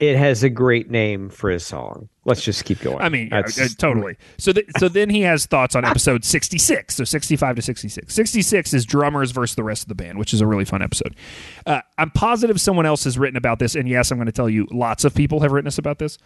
it 0.00 0.16
has 0.16 0.42
a 0.42 0.48
great 0.48 0.90
name 0.90 1.28
for 1.28 1.50
a 1.50 1.60
song. 1.60 2.08
Let's 2.24 2.42
just 2.42 2.64
keep 2.64 2.80
going. 2.80 3.00
I 3.00 3.10
mean, 3.10 3.28
yeah, 3.30 3.40
uh, 3.40 3.68
totally. 3.78 4.16
So, 4.38 4.52
th- 4.52 4.66
so 4.78 4.88
then 4.88 5.10
he 5.10 5.20
has 5.22 5.44
thoughts 5.44 5.76
on 5.76 5.84
episode 5.84 6.24
sixty-six. 6.24 6.96
So 6.96 7.04
sixty-five 7.04 7.56
to 7.56 7.62
sixty-six. 7.62 8.14
Sixty-six 8.14 8.72
is 8.72 8.86
drummers 8.86 9.30
versus 9.30 9.56
the 9.56 9.62
rest 9.62 9.82
of 9.82 9.88
the 9.88 9.94
band, 9.94 10.18
which 10.18 10.32
is 10.32 10.40
a 10.40 10.46
really 10.46 10.64
fun 10.64 10.80
episode. 10.80 11.14
Uh, 11.66 11.82
I'm 11.98 12.10
positive 12.10 12.58
someone 12.60 12.86
else 12.86 13.04
has 13.04 13.18
written 13.18 13.36
about 13.36 13.58
this, 13.58 13.74
and 13.74 13.86
yes, 13.88 14.10
I'm 14.10 14.16
going 14.16 14.26
to 14.26 14.32
tell 14.32 14.48
you, 14.48 14.66
lots 14.70 15.04
of 15.04 15.14
people 15.14 15.40
have 15.40 15.52
written 15.52 15.68
us 15.68 15.78
about 15.78 15.98
this. 15.98 16.16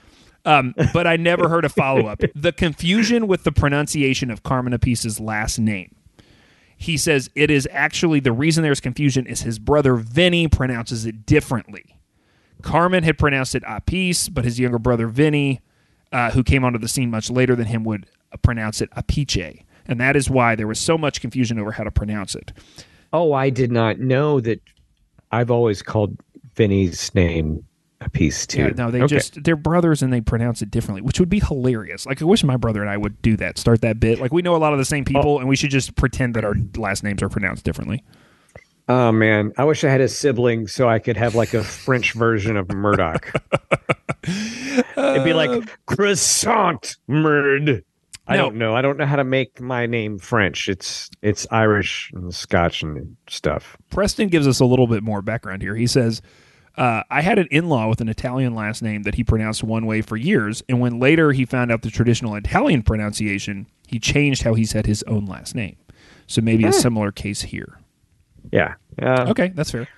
Um, 0.44 0.74
but 0.92 1.06
I 1.06 1.16
never 1.16 1.48
heard 1.48 1.64
a 1.64 1.68
follow-up. 1.68 2.20
The 2.34 2.52
confusion 2.52 3.26
with 3.26 3.44
the 3.44 3.52
pronunciation 3.52 4.30
of 4.30 4.42
Carmen 4.42 4.74
Appice's 4.74 5.18
last 5.18 5.58
name. 5.58 5.94
He 6.76 6.96
says 6.96 7.30
it 7.34 7.50
is 7.50 7.66
actually 7.72 8.20
the 8.20 8.32
reason 8.32 8.62
there's 8.62 8.80
confusion 8.80 9.26
is 9.26 9.42
his 9.42 9.58
brother 9.58 9.94
Vinny 9.94 10.48
pronounces 10.48 11.06
it 11.06 11.24
differently. 11.24 11.93
Carmen 12.64 13.04
had 13.04 13.18
pronounced 13.18 13.54
it 13.54 13.62
Appice, 13.64 14.32
but 14.32 14.44
his 14.44 14.58
younger 14.58 14.78
brother 14.78 15.06
Vinny, 15.06 15.60
uh, 16.12 16.30
who 16.30 16.42
came 16.42 16.64
onto 16.64 16.78
the 16.78 16.88
scene 16.88 17.10
much 17.10 17.30
later 17.30 17.54
than 17.54 17.66
him, 17.66 17.84
would 17.84 18.06
uh, 18.32 18.36
pronounce 18.38 18.80
it 18.80 18.90
Apiche. 18.96 19.62
And 19.86 20.00
that 20.00 20.16
is 20.16 20.30
why 20.30 20.54
there 20.54 20.66
was 20.66 20.78
so 20.80 20.96
much 20.96 21.20
confusion 21.20 21.58
over 21.58 21.72
how 21.72 21.84
to 21.84 21.90
pronounce 21.90 22.34
it. 22.34 22.52
oh, 23.12 23.32
I 23.32 23.50
did 23.50 23.70
not 23.70 23.98
know 24.00 24.40
that. 24.40 24.60
I've 25.30 25.50
always 25.50 25.82
called 25.82 26.16
Vinny's 26.54 27.12
name 27.14 27.64
a 28.00 28.08
piece 28.08 28.46
too. 28.46 28.58
Yeah, 28.62 28.68
no, 28.76 28.90
they 28.90 29.02
Okay. 29.02 29.16
just 29.16 29.42
they're 29.44 29.56
brothers 29.56 30.00
and 30.02 30.12
they 30.12 30.20
pronounce 30.20 30.62
it 30.62 30.70
differently, 30.70 31.02
which 31.02 31.18
would 31.20 31.28
be 31.28 31.40
hilarious. 31.40 32.06
Like 32.06 32.22
I 32.22 32.24
wish 32.24 32.44
my 32.44 32.56
brother 32.56 32.80
and 32.80 32.90
I 32.90 32.96
would 32.96 33.20
do 33.22 33.36
that, 33.38 33.58
start 33.58 33.80
that 33.82 33.98
bit. 34.00 34.20
Like 34.20 34.32
we 34.32 34.42
know 34.42 34.54
a 34.54 34.58
lot 34.58 34.72
of 34.72 34.78
the 34.78 34.84
same 34.84 35.04
people, 35.04 35.38
and 35.38 35.48
we 35.48 35.56
should 35.56 35.70
just 35.70 35.96
pretend 35.96 36.34
that 36.34 36.44
our 36.44 36.54
last 36.76 37.02
names 37.02 37.22
are 37.22 37.28
pronounced 37.28 37.64
differently. 37.64 38.02
Oh 38.88 39.12
man, 39.12 39.52
I 39.56 39.64
wish 39.64 39.82
I 39.84 39.88
had 39.88 40.00
a 40.02 40.08
sibling 40.08 40.66
so 40.66 40.88
I 40.88 40.98
could 40.98 41.16
have 41.16 41.34
like 41.34 41.54
a 41.54 41.64
French 41.64 42.12
version 42.12 42.56
of 42.56 42.68
Murdoch. 42.70 43.32
It'd 44.26 45.24
be 45.24 45.32
Uh, 45.32 45.36
like 45.36 45.78
croissant 45.86 46.96
murd. 47.08 47.82
I 48.26 48.36
don't 48.38 48.56
know. 48.56 48.74
I 48.74 48.80
don't 48.80 48.96
know 48.96 49.04
how 49.04 49.16
to 49.16 49.24
make 49.24 49.60
my 49.60 49.84
name 49.86 50.18
French. 50.18 50.68
It's 50.68 51.10
it's 51.22 51.46
Irish 51.50 52.10
and 52.14 52.34
Scotch 52.34 52.82
and 52.82 53.16
stuff. 53.28 53.76
Preston 53.90 54.28
gives 54.28 54.46
us 54.46 54.60
a 54.60 54.64
little 54.64 54.86
bit 54.86 55.02
more 55.02 55.20
background 55.22 55.60
here. 55.60 55.74
He 55.74 55.86
says, 55.86 56.22
uh, 56.78 57.02
I 57.10 57.20
had 57.20 57.38
an 57.38 57.48
in 57.50 57.68
law 57.68 57.88
with 57.88 58.00
an 58.00 58.08
Italian 58.08 58.54
last 58.54 58.82
name 58.82 59.02
that 59.02 59.14
he 59.14 59.24
pronounced 59.24 59.62
one 59.62 59.84
way 59.84 60.00
for 60.00 60.16
years, 60.16 60.62
and 60.70 60.80
when 60.80 60.98
later 60.98 61.32
he 61.32 61.44
found 61.44 61.70
out 61.70 61.82
the 61.82 61.90
traditional 61.90 62.34
Italian 62.34 62.82
pronunciation, 62.82 63.66
he 63.86 63.98
changed 63.98 64.42
how 64.42 64.54
he 64.54 64.64
said 64.64 64.86
his 64.86 65.02
own 65.04 65.26
last 65.26 65.54
name. 65.54 65.76
So 66.26 66.40
maybe 66.40 66.64
a 66.64 66.72
similar 66.72 67.12
case 67.12 67.42
here. 67.42 67.78
Yeah. 68.52 68.74
Uh, 69.00 69.26
Okay, 69.28 69.48
that's 69.54 69.70
fair. 69.70 69.88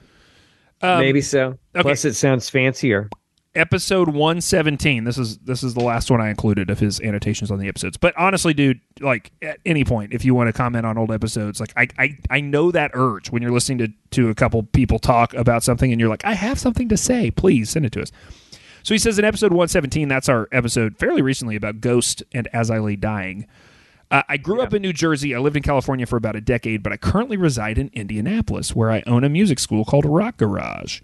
maybe 0.82 1.20
so. 1.20 1.48
Um, 1.48 1.58
okay. 1.74 1.82
Plus, 1.82 2.04
it 2.04 2.14
sounds 2.14 2.48
fancier. 2.48 3.08
Episode 3.54 4.08
117. 4.08 5.04
This 5.04 5.16
is 5.16 5.38
this 5.38 5.62
is 5.62 5.72
the 5.72 5.80
last 5.82 6.10
one 6.10 6.20
I 6.20 6.28
included 6.28 6.68
of 6.68 6.78
his 6.78 7.00
annotations 7.00 7.50
on 7.50 7.58
the 7.58 7.68
episodes. 7.68 7.96
But 7.96 8.12
honestly, 8.18 8.52
dude, 8.52 8.80
like 9.00 9.32
at 9.40 9.58
any 9.64 9.82
point, 9.82 10.12
if 10.12 10.26
you 10.26 10.34
want 10.34 10.48
to 10.48 10.52
comment 10.52 10.84
on 10.84 10.98
old 10.98 11.10
episodes, 11.10 11.58
like 11.58 11.72
I 11.74 11.88
I, 11.98 12.18
I 12.28 12.40
know 12.42 12.70
that 12.70 12.90
urge 12.92 13.30
when 13.30 13.40
you're 13.40 13.50
listening 13.52 13.78
to, 13.78 13.88
to 14.10 14.28
a 14.28 14.34
couple 14.34 14.62
people 14.62 14.98
talk 14.98 15.32
about 15.32 15.62
something 15.62 15.90
and 15.90 15.98
you're 15.98 16.10
like, 16.10 16.24
I 16.26 16.34
have 16.34 16.58
something 16.58 16.90
to 16.90 16.98
say. 16.98 17.30
Please 17.30 17.70
send 17.70 17.86
it 17.86 17.92
to 17.92 18.02
us. 18.02 18.12
So 18.82 18.92
he 18.92 18.98
says 18.98 19.18
in 19.18 19.24
episode 19.24 19.52
117, 19.52 20.06
that's 20.06 20.28
our 20.28 20.48
episode 20.52 20.98
fairly 20.98 21.22
recently 21.22 21.56
about 21.56 21.80
Ghost 21.80 22.22
and 22.34 22.46
As 22.52 22.70
I 22.70 22.78
Lay 22.78 22.94
Dying. 22.96 23.46
Uh, 24.10 24.22
I 24.28 24.36
grew 24.36 24.60
up 24.60 24.72
in 24.72 24.82
New 24.82 24.92
Jersey. 24.92 25.34
I 25.34 25.38
lived 25.38 25.56
in 25.56 25.62
California 25.62 26.06
for 26.06 26.16
about 26.16 26.36
a 26.36 26.40
decade, 26.40 26.82
but 26.82 26.92
I 26.92 26.96
currently 26.96 27.36
reside 27.36 27.76
in 27.78 27.90
Indianapolis, 27.92 28.74
where 28.74 28.90
I 28.90 29.02
own 29.06 29.24
a 29.24 29.28
music 29.28 29.58
school 29.58 29.84
called 29.84 30.04
Rock 30.04 30.36
Garage. 30.36 31.00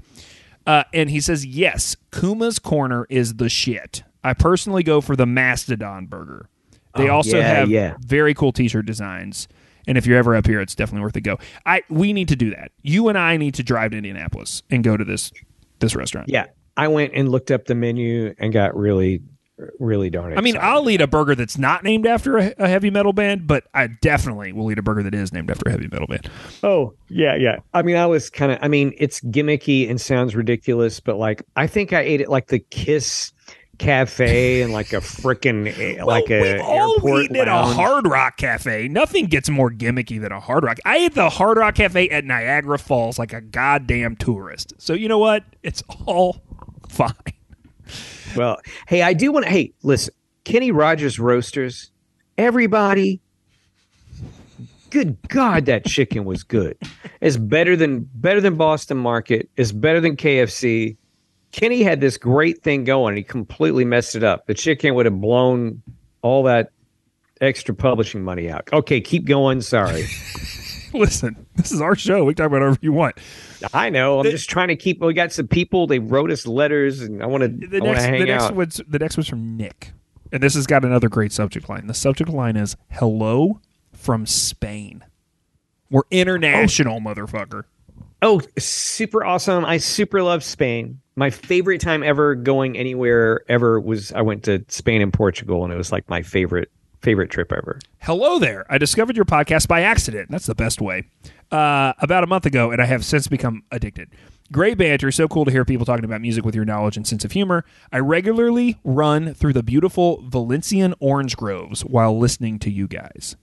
Uh, 0.67 0.85
and 0.95 1.11
he 1.11 1.21
says, 1.21 1.45
yes, 1.45 1.97
Kuma's 2.13 2.59
Corner 2.61 3.07
is 3.11 3.35
the 3.35 3.49
shit. 3.49 4.05
I 4.23 4.35
personally 4.35 4.85
go 4.85 5.01
for 5.01 5.17
the 5.17 5.27
Mastodon 5.27 6.07
burger. 6.07 6.49
They 6.97 7.09
Oh, 7.09 7.15
also 7.17 7.39
yeah, 7.39 7.55
have 7.55 7.69
yeah. 7.71 7.97
very 8.01 8.35
cool 8.35 8.53
T-shirt 8.53 8.87
designs, 8.87 9.49
and 9.89 9.99
if 9.99 10.07
you're 10.07 10.19
ever 10.19 10.37
up 10.37 10.47
here, 10.47 10.61
it's 10.61 10.75
definitely 10.77 11.03
worth 11.03 11.17
a 11.17 11.21
go. 11.23 11.39
I 11.67 11.83
we 11.89 12.13
need 12.13 12.29
to 12.29 12.37
do 12.37 12.51
that. 12.51 12.71
You 12.83 13.09
and 13.09 13.19
I 13.19 13.37
need 13.39 13.55
to 13.55 13.63
drive 13.65 13.91
to 13.93 13.97
Indianapolis 13.97 14.63
and 14.71 14.85
go 14.85 14.97
to 14.97 15.05
this 15.05 15.33
this 15.81 15.97
restaurant. 15.97 16.29
Yeah. 16.29 16.47
I 16.77 16.89
went 16.89 17.13
and 17.15 17.29
looked 17.31 17.51
up 17.51 17.65
the 17.65 17.75
menu 17.75 18.35
and 18.39 18.53
got 18.53 18.77
really, 18.77 19.21
really 19.79 20.11
don't. 20.11 20.37
I 20.37 20.41
mean. 20.41 20.57
I'll 20.61 20.89
eat 20.91 21.01
a 21.01 21.07
burger 21.07 21.35
that's 21.35 21.59
not 21.59 21.83
named 21.85 22.07
after 22.07 22.39
a, 22.39 22.55
a 22.59 22.69
heavy 22.69 22.91
metal 22.91 23.13
band, 23.13 23.47
but 23.47 23.65
I 23.75 23.87
definitely 23.89 24.53
will 24.53 24.71
eat 24.71 24.79
a 24.79 24.83
burger 24.83 25.03
that 25.03 25.15
is 25.15 25.33
named 25.33 25.51
after 25.51 25.69
a 25.69 25.73
heavy 25.73 25.89
metal 25.91 26.07
band. 26.07 26.31
Oh, 26.63 26.95
yeah, 27.09 27.35
yeah. 27.35 27.57
I 27.75 27.83
mean, 27.83 27.97
I 27.97 28.07
was 28.07 28.31
kind 28.31 28.53
of, 28.53 28.59
I 28.63 28.69
mean, 28.69 28.95
it's 28.99 29.21
gimmicky 29.21 29.89
and 29.91 30.01
sounds 30.01 30.35
ridiculous, 30.37 31.01
but 31.01 31.17
like, 31.17 31.43
I 31.57 31.67
think 31.67 31.93
I 31.93 32.01
ate 32.01 32.21
it 32.21 32.29
like 32.29 32.49
the 32.49 32.59
Kiss 32.61 33.33
Cafe 33.79 34.63
and 34.63 34.73
like 34.73 34.93
a 34.93 34.97
freaking, 34.99 35.67
eh, 35.77 36.05
like 36.05 36.29
Well, 36.29 36.39
a 36.39 36.53
we've 36.53 36.61
all 36.61 36.93
airport 36.95 37.25
eaten 37.25 37.37
at 37.37 37.49
a. 37.49 37.53
Hard 37.53 38.07
Rock 38.07 38.37
Cafe. 38.37 38.89
Nothing 38.89 39.27
gets 39.27 39.51
more 39.51 39.71
gimmicky 39.71 40.21
than 40.21 40.31
a 40.31 40.39
Hard 40.41 40.63
Rock. 40.65 40.79
I 40.85 40.99
ate 40.99 41.15
the 41.15 41.29
Hard 41.31 41.59
Rock 41.59 41.75
Cafe 41.75 42.09
at 42.11 42.25
Niagara 42.25 42.79
Falls 42.79 43.19
like 43.19 43.33
a 43.33 43.41
goddamn 43.41 44.17
tourist. 44.17 44.75
So 44.79 44.95
you 44.95 45.09
know 45.09 45.19
what? 45.19 45.45
It's 45.63 45.83
all 46.07 46.43
fine. 46.89 47.13
Well, 48.37 48.59
hey, 48.87 49.03
I 49.03 49.13
do 49.13 49.33
want 49.33 49.47
to, 49.47 49.51
hey, 49.51 49.73
listen, 49.83 50.15
Kenny 50.45 50.71
Rogers 50.71 51.19
Roasters, 51.19 51.91
everybody, 52.39 53.21
good 54.91 55.17
God, 55.29 55.67
that 55.67 55.85
chicken 55.87 56.25
was 56.25 56.43
good. 56.43 56.77
It's 57.21 57.37
better 57.37 57.77
than, 57.77 58.09
better 58.15 58.41
than 58.41 58.57
Boston 58.57 58.97
Market. 58.97 59.49
It's 59.57 59.73
better 59.73 60.01
than 60.01 60.17
KFC. 60.17 60.97
Kenny 61.53 61.83
had 61.83 62.01
this 62.01 62.17
great 62.17 62.63
thing 62.63 62.85
going. 62.85 63.17
He 63.17 63.23
completely 63.23 63.85
messed 63.85 64.15
it 64.15 64.25
up. 64.25 64.47
The 64.47 64.55
chicken 64.55 64.95
would 64.95 65.07
have 65.07 65.21
blown 65.21 65.83
all 66.23 66.43
that 66.45 66.71
extra 67.41 67.75
publishing 67.75 68.23
money 68.23 68.51
out. 68.51 68.69
Okay, 68.73 69.01
keep 69.01 69.25
going. 69.25 69.61
Sorry. 69.61 70.07
Listen, 70.95 71.47
this 71.57 71.73
is 71.73 71.81
our 71.81 71.95
show. 71.95 72.25
We 72.25 72.35
can 72.35 72.45
talk 72.45 72.47
about 72.49 72.61
whatever 72.61 72.79
you 72.83 72.93
want. 72.93 73.17
I 73.73 73.89
know. 73.89 74.21
I'm 74.21 74.31
just 74.31 74.51
trying 74.51 74.69
to 74.69 74.77
keep. 74.77 75.01
We 75.01 75.15
got 75.15 75.33
some 75.33 75.49
people. 75.49 75.87
They 75.87 75.99
wrote 75.99 76.31
us 76.31 76.47
letters, 76.47 77.01
and 77.01 77.23
I 77.23 77.27
want 77.27 77.43
to. 77.43 77.67
The 77.67 77.81
next, 77.81 78.05
hang 78.05 78.21
the 78.21 78.27
next 78.27 78.45
out. 78.45 78.57
one's 78.57 78.81
the 78.87 78.99
next 78.99 79.17
one's 79.17 79.29
from 79.29 79.57
Nick, 79.57 79.93
and 80.33 80.43
this 80.43 80.55
has 80.55 80.67
got 80.67 80.85
another 80.85 81.09
great 81.09 81.33
subject 81.33 81.69
line. 81.69 81.87
The 81.87 81.95
subject 81.95 82.31
line 82.31 82.57
is 82.57 82.77
"Hello 82.91 83.61
from 83.93 84.27
Spain." 84.27 85.05
We're 85.91 86.03
international, 86.11 87.01
motherfucker. 87.01 87.65
Oh, 88.21 88.41
super 88.59 89.25
awesome! 89.25 89.65
I 89.65 89.79
super 89.79 90.23
love 90.23 90.45
Spain. 90.45 91.01
My 91.17 91.31
favorite 91.31 91.81
time 91.81 92.03
ever 92.03 92.35
going 92.35 92.77
anywhere 92.77 93.43
ever 93.49 93.81
was 93.81 94.13
I 94.13 94.23
went 94.23 94.43
to 94.45 94.65
Spain 94.69 95.01
and 95.01 95.13
Portugal, 95.13 95.65
and 95.65 95.73
it 95.73 95.77
was 95.77 95.91
like 95.91 96.09
my 96.11 96.23
favorite 96.23 96.71
favorite 97.03 97.31
trip 97.31 97.53
ever. 97.53 97.79
Hello 98.01 98.39
there. 98.39 98.65
I 98.71 98.79
discovered 98.79 99.17
your 99.17 99.25
podcast 99.25 99.69
by 99.69 99.83
accident. 99.83 100.31
That's 100.31 100.47
the 100.47 100.55
best 100.55 100.81
way. 100.81 101.05
Uh, 101.51 101.93
about 101.99 102.25
a 102.25 102.27
month 102.27 102.47
ago, 102.47 102.71
and 102.71 102.81
I 102.81 102.87
have 102.87 103.05
since 103.05 103.29
become 103.29 103.63
addicted. 103.71 104.09
Great 104.51 104.79
banter. 104.79 105.11
So 105.11 105.29
cool 105.29 105.45
to 105.45 105.51
hear 105.51 105.65
people 105.65 105.85
talking 105.85 106.05
about 106.05 106.21
music 106.21 106.45
with 106.45 106.55
your 106.55 106.65
knowledge 106.65 106.97
and 106.97 107.07
sense 107.07 107.25
of 107.25 107.33
humor. 107.33 107.65
I 107.91 107.99
regularly 107.99 108.79
run 108.85 109.35
through 109.35 109.53
the 109.55 109.63
beautiful 109.63 110.23
Valencian 110.27 110.95
orange 111.01 111.37
groves 111.37 111.83
while 111.85 112.19
listening 112.19 112.59
to 112.61 112.71
you 112.71 112.87
guys. 112.87 113.37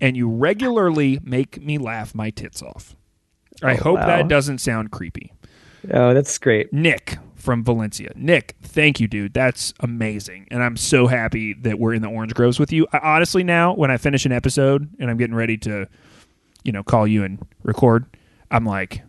And 0.00 0.16
you 0.16 0.28
regularly 0.28 1.18
make 1.22 1.62
me 1.62 1.78
laugh 1.78 2.14
my 2.14 2.30
tits 2.30 2.62
off. 2.62 2.94
I 3.62 3.74
Oh, 3.74 3.76
hope 3.82 3.98
wow. 4.00 4.06
that 4.06 4.28
doesn't 4.28 4.58
sound 4.58 4.90
creepy. 4.90 5.32
Oh, 5.90 6.12
that's 6.14 6.36
great. 6.38 6.72
Nick 6.72 7.16
from 7.46 7.62
Valencia. 7.62 8.10
Nick, 8.16 8.56
thank 8.60 8.98
you, 8.98 9.06
dude. 9.06 9.32
That's 9.32 9.72
amazing. 9.78 10.48
And 10.50 10.64
I'm 10.64 10.76
so 10.76 11.06
happy 11.06 11.54
that 11.62 11.78
we're 11.78 11.94
in 11.94 12.02
the 12.02 12.08
orange 12.08 12.34
groves 12.34 12.58
with 12.58 12.72
you. 12.72 12.88
I, 12.92 12.98
honestly, 12.98 13.44
now, 13.44 13.72
when 13.72 13.88
I 13.88 13.98
finish 13.98 14.26
an 14.26 14.32
episode 14.32 14.90
and 14.98 15.08
I'm 15.08 15.16
getting 15.16 15.36
ready 15.36 15.56
to, 15.58 15.86
you 16.64 16.72
know, 16.72 16.82
call 16.82 17.06
you 17.06 17.22
and 17.22 17.38
record, 17.62 18.04
I'm 18.50 18.64
like, 18.66 19.00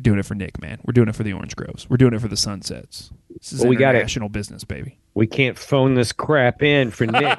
doing 0.00 0.18
it 0.18 0.26
for 0.26 0.34
Nick, 0.34 0.60
man. 0.60 0.80
We're 0.84 0.92
doing 0.92 1.08
it 1.08 1.16
for 1.16 1.22
the 1.22 1.32
orange 1.32 1.56
groves. 1.56 1.88
We're 1.88 1.96
doing 1.96 2.12
it 2.12 2.20
for 2.20 2.28
the 2.28 2.36
sunsets. 2.36 3.10
This 3.30 3.54
is 3.54 3.60
Well, 3.60 3.70
we 3.70 3.76
got 3.76 3.94
it. 3.94 3.98
international 4.00 4.28
business, 4.28 4.64
baby. 4.64 4.98
We 5.14 5.26
can't 5.26 5.58
phone 5.58 5.94
this 5.94 6.12
crap 6.12 6.62
in 6.62 6.90
for 6.90 7.06
Nick. 7.06 7.38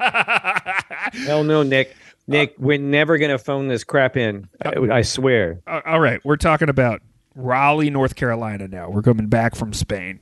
Hell 1.26 1.44
no, 1.44 1.62
Nick. 1.62 1.94
Nick, 2.26 2.56
we're 2.58 2.78
never 2.78 3.18
gonna 3.18 3.38
phone 3.38 3.68
this 3.68 3.84
crap 3.84 4.16
in. 4.16 4.48
I, 4.64 4.72
I 4.90 5.02
swear. 5.02 5.60
Uh, 5.66 5.80
all 5.86 6.00
right, 6.00 6.20
we're 6.24 6.36
talking 6.36 6.68
about 6.68 7.02
Raleigh, 7.34 7.90
North 7.90 8.14
Carolina 8.14 8.68
now. 8.68 8.90
We're 8.90 9.02
coming 9.02 9.26
back 9.26 9.54
from 9.54 9.72
Spain. 9.72 10.20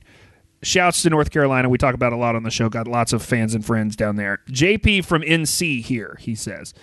Shouts 0.61 1.01
to 1.03 1.09
North 1.09 1.29
Carolina. 1.29 1.69
We 1.69 1.77
talk 1.77 1.93
about 1.93 2.13
a 2.13 2.15
lot 2.15 2.35
on 2.35 2.43
the 2.43 2.49
show. 2.51 2.69
Got 2.69 2.87
lots 2.87 3.13
of 3.13 3.21
fans 3.21 3.53
and 3.53 3.65
friends 3.65 3.95
down 3.95 4.15
there. 4.15 4.39
JP 4.49 5.05
from 5.05 5.21
NC 5.21 5.81
here, 5.81 6.17
he 6.19 6.35
says. 6.35 6.73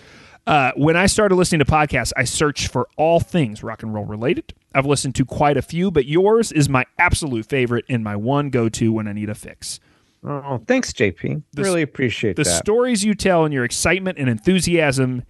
Uh, 0.46 0.72
when 0.76 0.96
I 0.96 1.06
started 1.06 1.34
listening 1.34 1.60
to 1.60 1.64
podcasts, 1.64 2.12
I 2.16 2.24
searched 2.24 2.68
for 2.68 2.88
all 2.96 3.20
things 3.20 3.62
rock 3.62 3.82
and 3.82 3.92
roll 3.94 4.04
related. 4.04 4.54
I've 4.74 4.86
listened 4.86 5.14
to 5.16 5.24
quite 5.24 5.56
a 5.56 5.62
few, 5.62 5.90
but 5.90 6.06
yours 6.06 6.52
is 6.52 6.68
my 6.68 6.84
absolute 6.98 7.46
favorite 7.46 7.84
and 7.88 8.04
my 8.04 8.16
one 8.16 8.50
go 8.50 8.68
to 8.68 8.92
when 8.92 9.08
I 9.08 9.12
need 9.12 9.30
a 9.30 9.34
fix. 9.34 9.80
Oh, 10.22 10.62
thanks, 10.66 10.92
JP. 10.92 11.42
really 11.56 11.82
appreciate 11.82 12.36
that. 12.36 12.44
The 12.44 12.50
that. 12.50 12.62
stories 12.62 13.04
you 13.04 13.14
tell 13.14 13.44
and 13.44 13.54
your 13.54 13.64
excitement 13.64 14.18
and 14.18 14.28
enthusiasm 14.28 15.24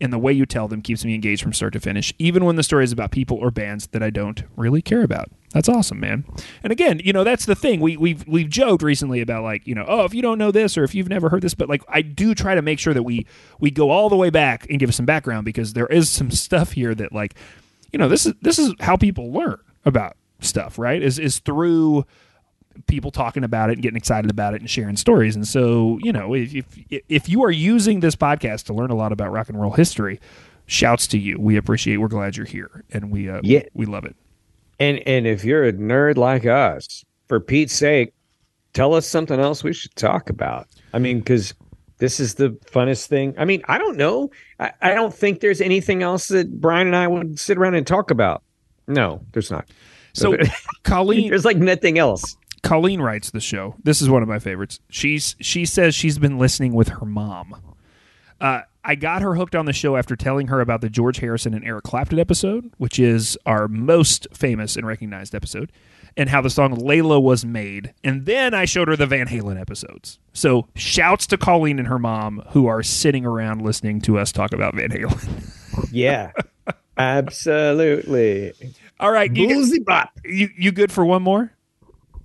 and 0.00 0.12
the 0.12 0.18
way 0.18 0.32
you 0.32 0.46
tell 0.46 0.68
them 0.68 0.82
keeps 0.82 1.04
me 1.04 1.14
engaged 1.14 1.42
from 1.42 1.52
start 1.52 1.72
to 1.72 1.80
finish, 1.80 2.14
even 2.18 2.44
when 2.44 2.56
the 2.56 2.62
story 2.62 2.84
is 2.84 2.92
about 2.92 3.10
people 3.10 3.36
or 3.36 3.50
bands 3.50 3.88
that 3.88 4.02
I 4.02 4.10
don't 4.10 4.42
really 4.56 4.80
care 4.80 5.02
about. 5.02 5.30
That's 5.52 5.68
awesome, 5.68 5.98
man. 5.98 6.24
And 6.62 6.70
again, 6.70 7.00
you 7.02 7.12
know, 7.12 7.24
that's 7.24 7.46
the 7.46 7.54
thing. 7.54 7.80
We 7.80 7.96
we've 7.96 8.26
we've 8.28 8.48
joked 8.48 8.82
recently 8.82 9.20
about 9.20 9.42
like, 9.42 9.66
you 9.66 9.74
know, 9.74 9.84
oh, 9.88 10.04
if 10.04 10.14
you 10.14 10.22
don't 10.22 10.38
know 10.38 10.50
this 10.50 10.76
or 10.76 10.84
if 10.84 10.94
you've 10.94 11.08
never 11.08 11.28
heard 11.30 11.42
this, 11.42 11.54
but 11.54 11.68
like 11.68 11.82
I 11.88 12.02
do 12.02 12.34
try 12.34 12.54
to 12.54 12.62
make 12.62 12.78
sure 12.78 12.94
that 12.94 13.02
we 13.02 13.26
we 13.58 13.70
go 13.70 13.90
all 13.90 14.08
the 14.08 14.16
way 14.16 14.30
back 14.30 14.66
and 14.68 14.78
give 14.78 14.94
some 14.94 15.06
background 15.06 15.44
because 15.44 15.72
there 15.72 15.86
is 15.86 16.10
some 16.10 16.30
stuff 16.30 16.72
here 16.72 16.94
that 16.94 17.12
like, 17.12 17.34
you 17.92 17.98
know, 17.98 18.08
this 18.08 18.26
is 18.26 18.34
this 18.42 18.58
is 18.58 18.74
how 18.80 18.96
people 18.96 19.32
learn 19.32 19.58
about 19.84 20.16
stuff, 20.40 20.78
right? 20.78 21.02
Is 21.02 21.18
is 21.18 21.38
through 21.38 22.04
people 22.86 23.10
talking 23.10 23.44
about 23.44 23.70
it 23.70 23.74
and 23.74 23.82
getting 23.82 23.96
excited 23.96 24.30
about 24.30 24.54
it 24.54 24.60
and 24.60 24.70
sharing 24.70 24.96
stories. 24.96 25.34
And 25.36 25.46
so, 25.46 25.98
you 26.02 26.12
know, 26.12 26.34
if 26.34 26.54
if, 26.54 27.02
if 27.08 27.28
you 27.28 27.42
are 27.44 27.50
using 27.50 28.00
this 28.00 28.14
podcast 28.16 28.64
to 28.66 28.74
learn 28.74 28.90
a 28.90 28.94
lot 28.94 29.12
about 29.12 29.32
rock 29.32 29.48
and 29.48 29.60
roll 29.60 29.72
history, 29.72 30.20
shouts 30.66 31.06
to 31.08 31.18
you. 31.18 31.38
We 31.40 31.56
appreciate. 31.56 31.96
We're 31.98 32.08
glad 32.08 32.36
you're 32.36 32.46
here, 32.46 32.84
and 32.92 33.10
we 33.10 33.28
uh, 33.28 33.40
Yeah. 33.42 33.62
we 33.74 33.86
love 33.86 34.04
it. 34.04 34.16
And 34.78 34.98
and 35.06 35.26
if 35.26 35.44
you're 35.44 35.64
a 35.64 35.72
nerd 35.72 36.16
like 36.16 36.46
us, 36.46 37.04
for 37.26 37.40
Pete's 37.40 37.74
sake, 37.74 38.12
tell 38.74 38.94
us 38.94 39.06
something 39.06 39.40
else 39.40 39.64
we 39.64 39.72
should 39.72 39.94
talk 39.96 40.30
about. 40.30 40.68
I 40.94 40.98
mean, 40.98 41.18
because 41.18 41.52
this 41.98 42.20
is 42.20 42.34
the 42.34 42.50
funnest 42.72 43.06
thing. 43.08 43.34
I 43.36 43.44
mean, 43.44 43.62
I 43.66 43.76
don't 43.76 43.96
know. 43.96 44.30
I, 44.60 44.70
I 44.80 44.94
don't 44.94 45.12
think 45.12 45.40
there's 45.40 45.60
anything 45.60 46.02
else 46.04 46.28
that 46.28 46.60
Brian 46.60 46.86
and 46.86 46.94
I 46.94 47.08
would 47.08 47.40
sit 47.40 47.58
around 47.58 47.74
and 47.74 47.84
talk 47.86 48.10
about. 48.12 48.42
No, 48.86 49.20
there's 49.32 49.50
not. 49.50 49.68
So, 50.12 50.36
Colleen, 50.84 51.28
There's 51.28 51.44
like 51.44 51.56
nothing 51.56 51.98
else. 51.98 52.36
Colleen 52.62 53.00
writes 53.00 53.30
the 53.30 53.40
show. 53.40 53.74
This 53.82 54.00
is 54.02 54.10
one 54.10 54.22
of 54.22 54.28
my 54.28 54.38
favorites. 54.38 54.80
She's 54.90 55.36
she 55.40 55.64
says 55.64 55.94
she's 55.94 56.18
been 56.18 56.38
listening 56.38 56.72
with 56.74 56.88
her 56.88 57.06
mom. 57.06 57.76
Uh, 58.40 58.60
I 58.84 58.94
got 58.94 59.22
her 59.22 59.34
hooked 59.34 59.54
on 59.54 59.66
the 59.66 59.72
show 59.72 59.96
after 59.96 60.16
telling 60.16 60.46
her 60.46 60.60
about 60.60 60.80
the 60.80 60.88
George 60.88 61.18
Harrison 61.18 61.54
and 61.54 61.64
Eric 61.64 61.84
Clapton 61.84 62.18
episode, 62.18 62.70
which 62.78 62.98
is 62.98 63.36
our 63.44 63.68
most 63.68 64.26
famous 64.32 64.76
and 64.76 64.86
recognized 64.86 65.34
episode, 65.34 65.72
and 66.16 66.28
how 66.30 66.40
the 66.40 66.48
song 66.48 66.76
Layla 66.76 67.20
was 67.20 67.44
made. 67.44 67.92
And 68.04 68.26
then 68.26 68.54
I 68.54 68.64
showed 68.64 68.88
her 68.88 68.96
the 68.96 69.06
Van 69.06 69.26
Halen 69.26 69.60
episodes. 69.60 70.18
So 70.32 70.68
shouts 70.74 71.26
to 71.28 71.36
Colleen 71.36 71.78
and 71.78 71.88
her 71.88 71.98
mom 71.98 72.42
who 72.50 72.66
are 72.66 72.82
sitting 72.82 73.26
around 73.26 73.60
listening 73.62 74.00
to 74.02 74.18
us 74.18 74.30
talk 74.32 74.52
about 74.52 74.74
Van 74.74 74.90
Halen. 74.90 75.54
Yeah, 75.92 76.32
absolutely. 76.96 78.52
All 78.98 79.12
right, 79.12 79.34
you, 79.34 79.48
Boozy 79.48 79.78
bop. 79.78 80.10
you 80.24 80.48
you 80.56 80.72
good 80.72 80.90
for 80.90 81.04
one 81.04 81.22
more? 81.22 81.52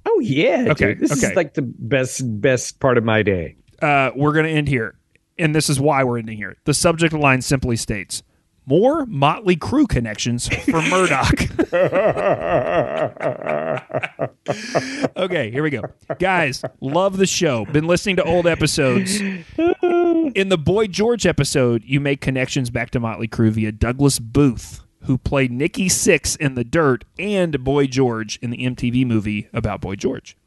Oh 0.06 0.20
yeah. 0.20 0.68
Okay, 0.70 0.94
dude. 0.94 1.00
This 1.00 1.12
okay. 1.12 1.32
is 1.32 1.36
like 1.36 1.54
the 1.54 1.62
best 1.62 2.22
best 2.42 2.80
part 2.80 2.98
of 2.98 3.04
my 3.04 3.24
day. 3.24 3.56
uh, 3.82 4.12
we're 4.16 4.34
going 4.34 4.46
to 4.46 4.52
end 4.52 4.68
here. 4.68 4.96
And 5.40 5.56
this 5.56 5.70
is 5.70 5.80
why 5.80 6.04
we're 6.04 6.20
ending 6.20 6.38
here. 6.38 6.56
The 6.66 6.74
subject 6.74 7.14
line 7.14 7.42
simply 7.42 7.76
states 7.76 8.22
more 8.66 9.06
Motley 9.08 9.56
Crue 9.56 9.88
connections 9.88 10.48
for 10.48 10.82
Murdoch. 10.90 11.34
okay, 15.18 15.52
here 15.52 15.64
we 15.64 15.70
go. 15.70 15.82
Guys, 16.20 16.64
love 16.80 17.18
the 17.18 17.26
show. 17.26 17.66
Been 17.66 17.88
listening 17.88 18.16
to 18.18 18.24
old 18.24 18.48
episodes. 18.48 19.20
In 19.20 20.50
the 20.50 20.58
Boy 20.58 20.88
George 20.88 21.26
episode, 21.26 21.84
you 21.86 22.00
make 22.00 22.22
connections 22.22 22.70
back 22.70 22.92
to 22.92 23.00
Motley 23.00 23.28
Crue 23.28 23.52
via 23.52 23.72
Douglas 23.72 24.20
Booth, 24.20 24.82
who 25.04 25.18
played 25.18 25.52
Nikki 25.52 25.90
Sixx 25.90 26.38
in 26.38 26.56
The 26.56 26.64
Dirt 26.64 27.06
and 27.20 27.64
Boy 27.64 27.88
George 27.88 28.40
in 28.42 28.50
the 28.50 28.58
MTV 28.58 29.06
movie 29.06 29.48
about 29.54 29.82
Boy 29.82 29.96
George. 29.96 30.38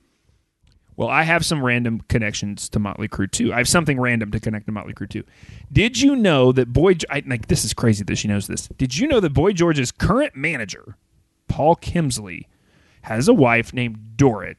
Well, 0.97 1.09
I 1.09 1.25
have 1.25 1.45
some 1.45 1.63
random 1.63 2.01
connections 2.09 2.71
to 2.71 2.79
Motley 2.79 3.07
Crue 3.07 3.31
too. 3.31 3.53
I 3.53 3.59
have 3.59 3.69
something 3.69 4.01
random 4.01 4.31
to 4.31 4.41
connect 4.41 4.65
to 4.67 4.73
Motley 4.73 4.95
Crue 4.95 5.11
too. 5.11 5.25
Did 5.71 6.01
you 6.01 6.17
know 6.17 6.53
that 6.53 6.73
Boy? 6.73 6.97
I, 7.11 7.23
like 7.27 7.49
this 7.49 7.67
is 7.67 7.75
crazy 7.75 8.03
that 8.05 8.17
she 8.17 8.29
knows 8.29 8.47
this. 8.47 8.69
Did 8.79 8.97
you 8.97 9.07
know 9.07 9.21
that 9.21 9.35
Boy 9.35 9.53
George's 9.53 9.93
current 9.93 10.35
manager, 10.35 10.97
Paul 11.49 11.77
Kemsley, 11.77 12.47
has 13.03 13.29
a 13.29 13.35
wife 13.35 13.75
named 13.75 14.15
Dorit, 14.17 14.57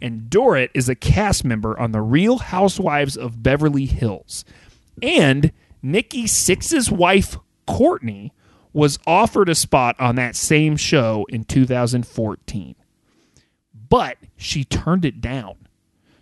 and 0.00 0.30
Dorit 0.30 0.70
is 0.74 0.88
a 0.88 0.94
cast 0.94 1.44
member 1.44 1.78
on 1.78 1.90
the 1.90 2.00
Real 2.00 2.38
Housewives 2.38 3.16
of 3.16 3.42
Beverly 3.42 3.86
Hills, 3.86 4.44
and 5.02 5.50
Nikki 5.82 6.24
Sixx's 6.24 6.88
wife 6.92 7.36
Courtney 7.66 8.32
was 8.72 8.98
offered 9.06 9.48
a 9.48 9.54
spot 9.54 9.96
on 9.98 10.16
that 10.16 10.36
same 10.36 10.76
show 10.76 11.26
in 11.28 11.44
2014 11.44 12.74
but 13.88 14.18
she 14.36 14.62
turned 14.64 15.04
it 15.04 15.20
down. 15.20 15.56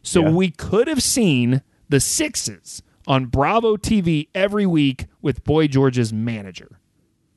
So 0.02 0.22
Yeah. 0.22 0.30
we 0.30 0.50
could 0.50 0.88
have 0.88 1.02
seen 1.02 1.60
the 1.88 2.00
Sixes 2.00 2.82
on 3.06 3.26
Bravo 3.26 3.76
TV 3.76 4.28
every 4.34 4.64
week 4.64 5.04
with 5.20 5.44
Boy 5.44 5.66
George's 5.68 6.10
manager. 6.10 6.78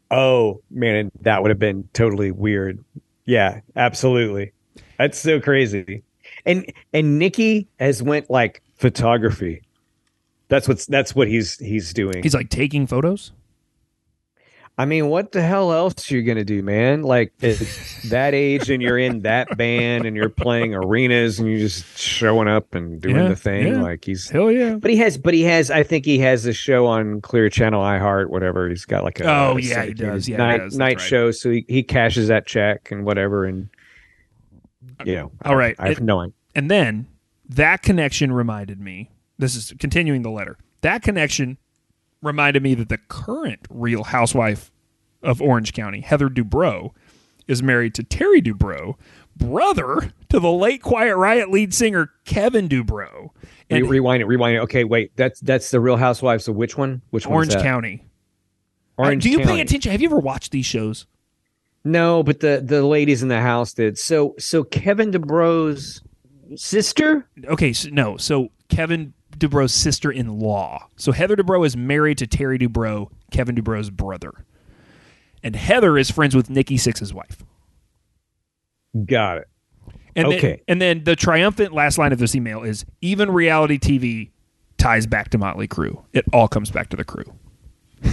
Oh 0.10 0.62
man, 0.70 1.12
that 1.22 1.42
would 1.42 1.50
have 1.52 1.60
been 1.60 1.90
totally 1.92 2.32
weird. 2.32 2.82
Yeah, 3.26 3.60
absolutely. 3.76 4.54
That's 4.98 5.18
so 5.18 5.42
crazy. 5.42 6.04
And 6.46 6.72
and 6.94 7.20
Nikki 7.20 7.68
has 7.78 8.02
went 8.02 8.30
like 8.30 8.62
photography. 8.78 9.64
That's 10.48 10.66
what's 10.66 10.86
that's 10.86 11.14
what 11.14 11.28
he's 11.28 11.58
he's 11.58 11.92
doing. 11.94 12.24
He's 12.24 12.34
like 12.34 12.50
taking 12.50 12.88
photos. 12.88 13.34
I 14.78 14.86
mean, 14.86 15.10
what 15.10 15.32
the 15.32 15.42
hell 15.44 15.72
else 15.72 16.12
are 16.12 16.16
you 16.16 16.24
gonna 16.24 16.44
do, 16.46 16.64
man? 16.64 17.04
Like 17.04 17.38
that 17.40 18.34
age, 18.34 18.70
and 18.72 18.82
you're 18.82 18.98
in 18.98 19.22
that 19.22 19.56
band, 19.58 20.06
and 20.06 20.16
you're 20.16 20.30
playing 20.30 20.74
arenas, 20.74 21.40
and 21.40 21.48
you're 21.50 21.60
just 21.60 21.98
showing 22.00 22.48
up 22.48 22.74
and 22.74 23.00
doing 23.00 23.16
Yeah, 23.18 23.28
the 23.28 23.36
thing. 23.36 23.68
yeah. 23.68 23.82
Like 23.82 24.06
he's, 24.06 24.30
Hell 24.30 24.52
yeah. 24.52 24.76
but 24.76 24.90
he 24.90 24.98
has, 24.98 25.18
but 25.18 25.34
he 25.34 25.44
has. 25.44 25.70
I 25.70 25.84
think 25.84 26.06
he 26.06 26.18
has 26.20 26.46
a 26.48 26.54
show 26.54 26.88
on 26.88 27.22
Clear 27.22 27.50
Channel, 27.50 27.84
iHeart, 27.84 28.30
whatever. 28.30 28.70
He's 28.70 28.86
got 28.86 29.04
like 29.04 29.20
a 29.20 29.26
Oh, 29.30 29.58
yeah, 29.58 29.84
he 29.84 29.94
does. 29.94 30.28
Yeah, 30.28 30.38
night 30.38 30.58
does. 30.60 30.78
Night 30.78 30.98
right. 30.98 31.06
show. 31.08 31.32
So 31.32 31.52
he, 31.52 31.66
he 31.68 31.84
cashes 31.84 32.30
that 32.30 32.48
check 32.48 32.92
and 32.92 33.06
whatever, 33.06 33.46
and 33.46 33.70
you 35.06 35.16
know, 35.16 35.32
All 35.46 35.56
right. 35.56 35.76
I 35.80 35.90
have 35.90 35.98
It- 35.98 36.04
no 36.04 36.22
idea. 36.22 36.34
And 36.56 36.70
then 36.72 37.08
that 37.50 37.82
connection 37.82 38.32
reminded 38.32 38.80
me. 38.80 39.10
This 39.38 39.56
is 39.56 39.74
continuing 39.80 40.22
the 40.22 40.32
letter. 40.32 40.58
That 40.82 41.02
connection 41.02 41.58
reminded 42.22 42.64
me 42.64 42.74
that 42.76 42.90
the 42.90 42.98
current 42.98 43.60
Real 43.70 44.04
Housewife 44.04 44.72
of 45.24 45.42
Orange 45.42 45.74
County, 45.74 46.02
Heather 46.02 46.30
Dubrow, 46.30 46.92
is 47.48 47.62
married 47.64 47.94
to 47.96 48.04
Terry 48.04 48.42
Dubrow, 48.42 48.96
brother 49.36 50.12
to 50.30 50.40
the 50.40 50.52
late 50.52 50.82
Quiet 50.82 51.16
Riot 51.16 51.50
lead 51.52 51.74
singer 51.74 52.12
Kevin 52.26 52.68
Dubrow. 52.70 53.30
Re- 53.70 53.78
And 53.78 53.90
rewind 53.90 54.22
it, 54.22 54.26
rewind 54.26 54.58
it. 54.58 54.60
Okay, 54.62 54.84
wait. 54.84 55.12
That's 55.16 55.40
that's 55.42 55.72
the 55.72 55.80
Real 55.80 55.98
Housewives 55.98 56.48
of 56.48 56.56
which 56.56 56.78
one? 56.78 57.02
Which 57.10 57.26
one's 57.28 57.54
Orange? 57.54 57.64
County. 57.64 58.06
Orange 58.98 59.24
Uh, 59.24 59.28
do 59.28 59.30
you 59.32 59.38
County. 59.40 59.54
pay 59.54 59.62
attention? 59.62 59.92
Have 59.92 60.02
you 60.02 60.08
ever 60.10 60.20
watched 60.20 60.52
these 60.52 60.66
shows? 60.66 61.06
No, 61.84 62.22
but 62.22 62.40
the 62.42 62.62
the 62.64 62.84
ladies 62.86 63.24
in 63.24 63.30
the 63.30 63.42
house 63.42 63.74
did. 63.74 63.98
So 63.98 64.36
so 64.38 64.64
Kevin 64.64 65.12
Dubrow's 65.12 66.02
sister. 66.56 67.28
Okay, 67.46 67.74
so, 67.74 67.90
no. 67.90 68.18
So 68.18 68.50
Kevin 68.70 69.14
Dubrow's 69.42 69.74
sister-in-law. 69.74 70.88
So 70.96 71.12
Heather 71.12 71.36
Dubrow 71.36 71.66
is 71.66 71.76
married 71.76 72.18
to 72.20 72.28
Terry 72.28 72.58
Dubrow, 72.58 73.10
Kevin 73.32 73.56
Dubrow's 73.56 73.90
brother, 73.90 74.46
and 75.44 75.56
Heather 75.56 75.98
is 75.98 76.10
friends 76.10 76.36
with 76.36 76.50
Nikki 76.50 76.78
Sixx's 76.78 77.14
wife. 77.14 77.44
Got 79.06 79.40
it. 79.40 79.48
And 80.16 80.28
Okay. 80.28 80.42
Then, 80.42 80.60
and 80.68 80.82
then 80.82 81.04
the 81.04 81.16
triumphant 81.16 81.74
last 81.74 81.98
line 81.98 82.12
of 82.14 82.20
this 82.20 82.36
email 82.36 82.64
is: 82.64 82.86
even 83.02 83.32
reality 83.32 83.78
TV 83.80 84.30
ties 84.78 85.08
back 85.08 85.30
to 85.30 85.38
Motley 85.38 85.68
Crue. 85.68 86.04
It 86.14 86.26
all 86.34 86.48
comes 86.48 86.72
back 86.72 86.90
to 86.90 86.98
the 86.98 87.04
crew. 87.04 87.26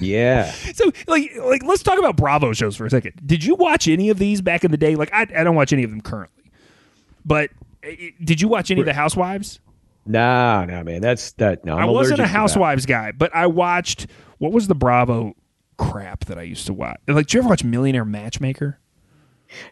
Yeah. 0.00 0.50
So, 0.74 0.90
like, 1.06 1.30
like 1.36 1.62
let's 1.62 1.84
talk 1.84 1.96
about 1.96 2.16
Bravo 2.16 2.52
shows 2.52 2.74
for 2.76 2.84
a 2.84 2.90
second. 2.90 3.12
Did 3.24 3.44
you 3.44 3.54
watch 3.54 3.86
any 3.86 4.08
of 4.10 4.18
these 4.18 4.40
back 4.40 4.64
in 4.64 4.72
the 4.72 4.76
day? 4.76 4.96
Like, 4.96 5.12
I, 5.12 5.22
I 5.22 5.44
don't 5.44 5.54
watch 5.54 5.72
any 5.72 5.84
of 5.84 5.90
them 5.90 6.00
currently, 6.00 6.50
but 7.24 7.50
uh, 7.86 7.90
did 8.24 8.40
you 8.40 8.48
watch 8.48 8.72
any 8.72 8.80
of 8.80 8.86
the 8.86 8.94
Housewives? 8.94 9.60
Nah, 10.04 10.64
nah, 10.64 10.82
man. 10.82 11.00
That's 11.00 11.32
that. 11.32 11.64
No, 11.64 11.74
I'm 11.74 11.82
I 11.82 11.84
wasn't 11.86 11.92
a 11.92 11.96
allergic 11.96 12.16
to 12.16 12.22
that. 12.22 12.28
Housewives 12.28 12.86
guy, 12.86 13.12
but 13.12 13.34
I 13.34 13.46
watched 13.46 14.06
what 14.38 14.52
was 14.52 14.68
the 14.68 14.74
Bravo 14.74 15.34
crap 15.76 16.24
that 16.26 16.38
I 16.38 16.42
used 16.42 16.66
to 16.66 16.74
watch. 16.74 16.98
Like, 17.06 17.26
did 17.26 17.34
you 17.34 17.40
ever 17.40 17.48
watch 17.48 17.64
Millionaire 17.64 18.04
Matchmaker? 18.04 18.78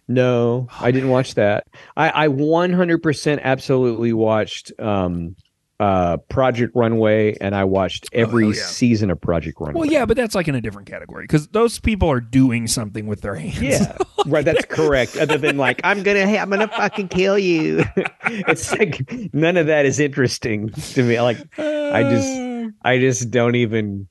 No, 0.08 0.68
I 0.78 0.90
didn't 0.90 1.08
watch 1.08 1.34
that. 1.34 1.66
I 1.96 2.26
I 2.26 2.28
100% 2.28 3.42
absolutely 3.42 4.12
watched 4.12 4.72
um 4.78 5.36
uh 5.80 6.18
Project 6.28 6.72
Runway, 6.76 7.36
and 7.40 7.54
I 7.56 7.64
watched 7.64 8.08
every 8.12 8.44
Oh, 8.44 8.48
yeah. 8.50 8.62
season 8.62 9.10
of 9.10 9.20
Project 9.20 9.58
Runway. 9.60 9.80
Well, 9.80 9.90
yeah, 9.90 10.04
but 10.04 10.16
that's 10.16 10.34
like 10.34 10.46
in 10.46 10.54
a 10.54 10.60
different 10.60 10.86
category 10.86 11.24
because 11.24 11.48
those 11.48 11.80
people 11.80 12.08
are 12.10 12.20
doing 12.20 12.66
something 12.66 13.06
with 13.06 13.22
their 13.22 13.34
hands. 13.34 13.60
Yeah, 13.62 13.96
right. 14.26 14.44
That's 14.44 14.66
correct. 14.66 15.16
Other 15.16 15.38
than 15.38 15.56
like, 15.56 15.80
I'm 15.82 16.02
gonna, 16.02 16.20
I'm 16.20 16.50
gonna 16.50 16.68
fucking 16.68 17.08
kill 17.08 17.38
you. 17.38 17.82
it's 18.26 18.70
like 18.78 19.10
none 19.32 19.56
of 19.56 19.66
that 19.66 19.86
is 19.86 19.98
interesting 19.98 20.68
to 20.68 21.02
me. 21.02 21.18
Like, 21.20 21.38
I 21.58 22.02
just, 22.02 22.74
I 22.82 22.98
just 22.98 23.30
don't 23.30 23.54
even, 23.54 24.06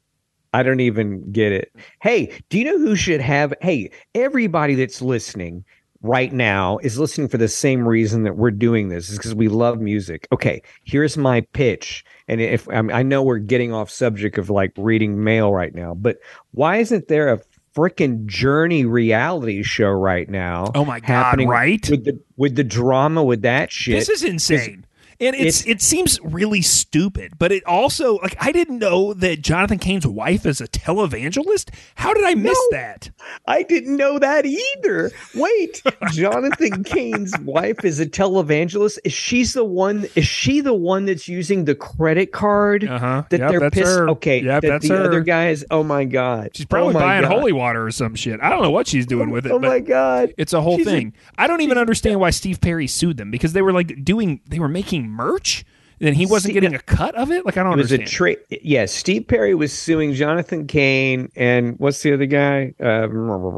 I 0.51 0.63
don't 0.63 0.79
even 0.79 1.31
get 1.31 1.51
it. 1.51 1.71
Hey, 2.01 2.35
do 2.49 2.57
you 2.57 2.65
know 2.65 2.79
who 2.79 2.95
should 2.95 3.21
have? 3.21 3.53
Hey, 3.61 3.91
everybody 4.15 4.73
that's 4.73 5.01
listening 5.03 5.63
right 6.01 6.31
now 6.31 6.77
is 6.79 6.97
listening 6.97 7.27
for 7.27 7.37
the 7.37 7.47
same 7.47 7.87
reason 7.87 8.23
that 8.23 8.37
we're 8.37 8.51
doing 8.51 8.89
this 8.89 9.09
is 9.09 9.17
because 9.17 9.35
we 9.35 9.47
love 9.47 9.79
music. 9.81 10.27
Okay, 10.31 10.61
here's 10.83 11.17
my 11.17 11.41
pitch. 11.41 12.05
And 12.27 12.39
if 12.39 12.69
I, 12.69 12.81
mean, 12.81 12.95
I 12.95 13.03
know 13.03 13.23
we're 13.23 13.39
getting 13.39 13.73
off 13.73 13.89
subject 13.89 14.37
of 14.37 14.49
like 14.49 14.71
reading 14.77 15.23
mail 15.23 15.51
right 15.51 15.73
now, 15.73 15.93
but 15.93 16.17
why 16.51 16.77
isn't 16.77 17.07
there 17.07 17.33
a 17.33 17.39
freaking 17.75 18.25
Journey 18.25 18.85
reality 18.85 19.63
show 19.63 19.89
right 19.89 20.29
now. 20.29 20.71
Oh 20.75 20.85
my 20.85 20.99
God, 20.99 21.07
happening 21.07 21.47
right? 21.47 21.89
with 21.89 22.03
the 22.03 22.19
with 22.35 22.55
the 22.55 22.63
drama 22.63 23.23
with 23.23 23.43
that 23.43 23.71
shit. 23.71 23.95
This 23.95 24.09
is 24.09 24.23
insane. 24.23 24.85
And 25.21 25.35
it's, 25.35 25.65
it 25.67 25.81
seems 25.81 26.17
really 26.23 26.61
stupid, 26.61 27.33
but 27.37 27.51
it 27.51 27.65
also 27.65 28.15
like 28.19 28.37
I 28.39 28.53
didn't 28.53 28.79
know 28.79 29.13
that 29.15 29.41
Jonathan 29.41 29.77
Cain's 29.77 30.07
wife 30.07 30.45
is 30.45 30.61
a 30.61 30.67
televangelist. 30.67 31.69
How 31.95 32.13
did 32.13 32.23
I 32.23 32.35
miss 32.35 32.57
No. 32.71 32.77
that? 32.77 33.09
I 33.45 33.63
didn't 33.63 33.97
know 33.97 34.17
that 34.19 34.45
either. 34.45 35.11
Wait, 35.35 35.83
Jonathan 36.11 36.85
Cain's 36.85 37.37
wife 37.39 37.83
is 37.83 37.99
a 37.99 38.05
televangelist. 38.05 38.99
Is 39.03 39.11
she's 39.11 39.53
the 39.53 39.65
one? 39.65 40.07
Is 40.15 40.25
she 40.25 40.61
the 40.61 40.73
one 40.73 41.03
that's 41.05 41.27
using 41.27 41.65
the 41.65 41.75
credit 41.75 42.31
card 42.31 42.85
Uh-huh. 42.87 43.23
that 43.29 43.39
Yep, 43.41 43.49
they're 43.49 43.59
that's 43.59 43.73
pissed? 43.75 43.87
her. 43.99 44.09
Okay, 44.11 44.41
Yep, 44.41 44.61
that 44.61 44.67
that's 44.69 44.87
the 44.87 44.95
her. 44.95 45.03
other 45.03 45.21
guys. 45.21 45.65
Oh 45.69 45.83
my 45.83 46.05
god, 46.05 46.51
She's 46.53 46.65
probably 46.65 46.95
oh 46.95 46.99
buying 46.99 47.23
god. 47.23 47.31
holy 47.31 47.51
water 47.51 47.85
or 47.85 47.91
some 47.91 48.15
shit. 48.15 48.39
I 48.41 48.49
don't 48.49 48.61
know 48.61 48.71
what 48.71 48.87
she's 48.87 49.05
doing 49.05 49.31
with 49.31 49.45
it, 49.45 49.51
Oh 49.51 49.59
my 49.59 49.79
god, 49.81 50.33
it's 50.37 50.53
a 50.53 50.61
whole 50.61 50.77
She's 50.77 50.85
thing. 50.87 51.13
I 51.37 51.49
I 51.49 51.51
don't 51.51 51.61
even 51.61 51.79
understand 51.79 52.19
why 52.19 52.29
Steve 52.29 52.61
Perry 52.61 52.85
sued 52.85 53.17
them 53.17 53.31
because 53.31 53.53
they 53.53 53.63
were 53.63 53.73
like 53.73 54.05
doing 54.05 54.39
they 54.47 54.59
were 54.59 54.67
making 54.67 55.08
merch 55.09 55.65
Then 55.99 56.13
he 56.13 56.25
wasn't 56.25 56.51
See, 56.51 56.59
getting 56.59 56.75
a 56.75 56.79
cut 56.79 57.13
of 57.15 57.29
it. 57.31 57.45
Like 57.45 57.57
I 57.57 57.63
don't 57.63 57.73
It 57.73 57.77
was 57.77 57.91
a 57.91 57.95
understand. 57.95 58.15
trade. 58.49 58.61
Yes, 58.63 58.93
Steve 58.93 59.27
Perry 59.27 59.53
was 59.55 59.73
suing 59.73 60.13
Jonathan 60.13 60.65
Cain 60.67 61.29
and 61.35 61.77
what's 61.79 62.01
the 62.03 62.13
other 62.13 62.25
guy? 62.25 62.73
Uh, 62.79 63.07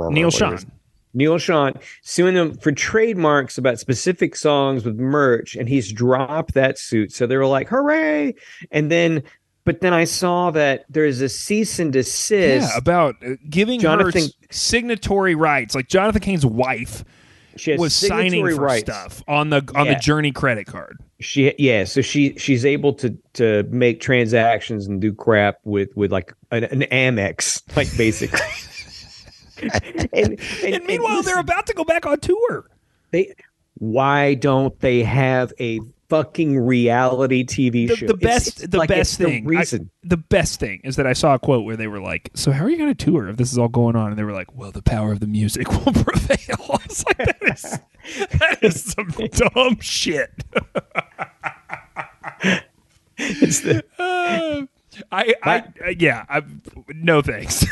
Neal 0.10 0.32
Schon. 0.32 0.66
Neal 1.14 1.38
Schon 1.38 1.76
suing 2.04 2.36
them 2.36 2.54
for 2.58 2.72
trademarks 2.72 3.58
about 3.58 3.80
specific 3.80 4.36
songs 4.36 4.86
with 4.86 4.96
merch, 4.98 5.56
and 5.56 5.68
he's 5.68 5.92
dropped 5.92 6.54
that 6.54 6.80
suit. 6.80 7.12
So 7.12 7.28
they 7.28 7.36
were 7.36 7.46
like, 7.46 7.68
"Hooray!" 7.68 8.34
And 8.72 8.90
then, 8.90 9.22
but 9.66 9.82
then 9.82 9.94
I 9.94 10.06
saw 10.06 10.52
that 10.52 10.86
there's 10.90 11.20
a 11.20 11.28
cease 11.28 11.80
and 11.80 11.92
desist. 11.92 12.70
Yeah, 12.72 12.78
about 12.78 13.18
uh, 13.26 13.32
giving 13.50 13.82
Jonathan- 13.82 14.30
signatory 14.52 15.36
rights. 15.36 15.76
Like 15.76 15.90
Jonathan 15.90 16.22
Cain's 16.22 16.46
wife 16.46 17.04
she 17.58 17.72
has 17.72 17.80
was 17.80 17.94
signing 17.94 18.48
for 18.48 18.56
rights. 18.62 18.82
stuff 18.84 19.24
on 19.28 19.50
the 19.50 19.58
on 19.76 19.86
Yeah. 19.86 19.94
the 19.94 20.00
Journey 20.00 20.32
credit 20.32 20.68
card. 20.68 20.98
She 21.20 21.54
yeah, 21.60 21.84
so 21.84 22.02
she 22.02 22.36
she's 22.38 22.66
able 22.66 22.94
to 22.96 23.16
to 23.34 23.64
make 23.70 24.00
transactions 24.02 24.88
and 24.88 25.00
do 25.00 25.14
crap 25.14 25.58
with 25.64 25.90
with 25.96 26.12
like 26.12 26.34
an, 26.52 26.64
an 26.66 26.82
Amex, 26.92 27.62
like 27.76 27.88
basically. 27.98 28.40
and, 29.62 30.10
and, 30.14 30.40
And 30.74 30.86
meanwhile, 30.86 31.18
listen, 31.18 31.32
they're 31.34 31.40
about 31.40 31.68
to 31.68 31.74
go 31.74 31.84
back 31.84 32.06
on 32.06 32.20
tour. 32.20 32.66
they 33.12 33.34
why 33.76 34.34
don't 34.36 34.80
they 34.80 35.04
have 35.04 35.54
a 35.60 35.80
fucking 36.12 36.60
reality 36.60 37.46
TV 37.46 37.88
The, 37.88 37.96
show? 37.96 38.08
the 38.08 38.18
best, 38.18 38.70
the 38.70 38.78
like 38.78 38.90
best 38.90 39.14
it's 39.14 39.18
the 39.18 39.24
thing, 39.26 39.46
I- 39.46 39.60
reason. 39.60 39.90
the 40.04 40.18
best 40.18 40.60
thing 40.60 40.82
is 40.84 40.98
that 40.98 41.08
I 41.08 41.14
saw 41.14 41.36
a 41.36 41.40
quote 41.40 41.64
where 41.64 41.78
they 41.78 41.88
were 41.88 42.02
like, 42.02 42.30
"So 42.36 42.52
how 42.52 42.66
are 42.66 42.70
you 42.70 42.78
going 42.78 42.94
to 42.94 43.06
tour 43.06 43.30
if 43.30 43.38
this 43.38 43.52
is 43.54 43.58
all 43.58 43.70
going 43.70 43.96
on?" 43.96 44.10
And 44.10 44.20
they 44.20 44.24
were 44.26 44.34
like, 44.34 44.54
"Well, 44.54 44.72
the 44.72 44.82
power 44.82 45.14
of 45.14 45.22
the 45.22 45.28
music 45.28 45.70
will 45.86 45.94
prevail." 45.94 46.38
I 46.70 46.78
was 46.88 47.06
like, 47.08 47.18
"That 47.18 47.38
is 47.44 47.80
that 48.40 48.58
is 48.62 48.84
some 48.84 49.08
dumb 49.54 49.80
shit." 49.80 50.32
It's 53.18 53.62
the- 53.62 53.84
Uh, 54.00 54.66
I, 55.12 55.34
I, 55.44 55.64
I, 55.86 55.96
yeah, 55.98 56.26
I, 56.28 56.42
no 56.94 57.22
thanks. 57.22 57.66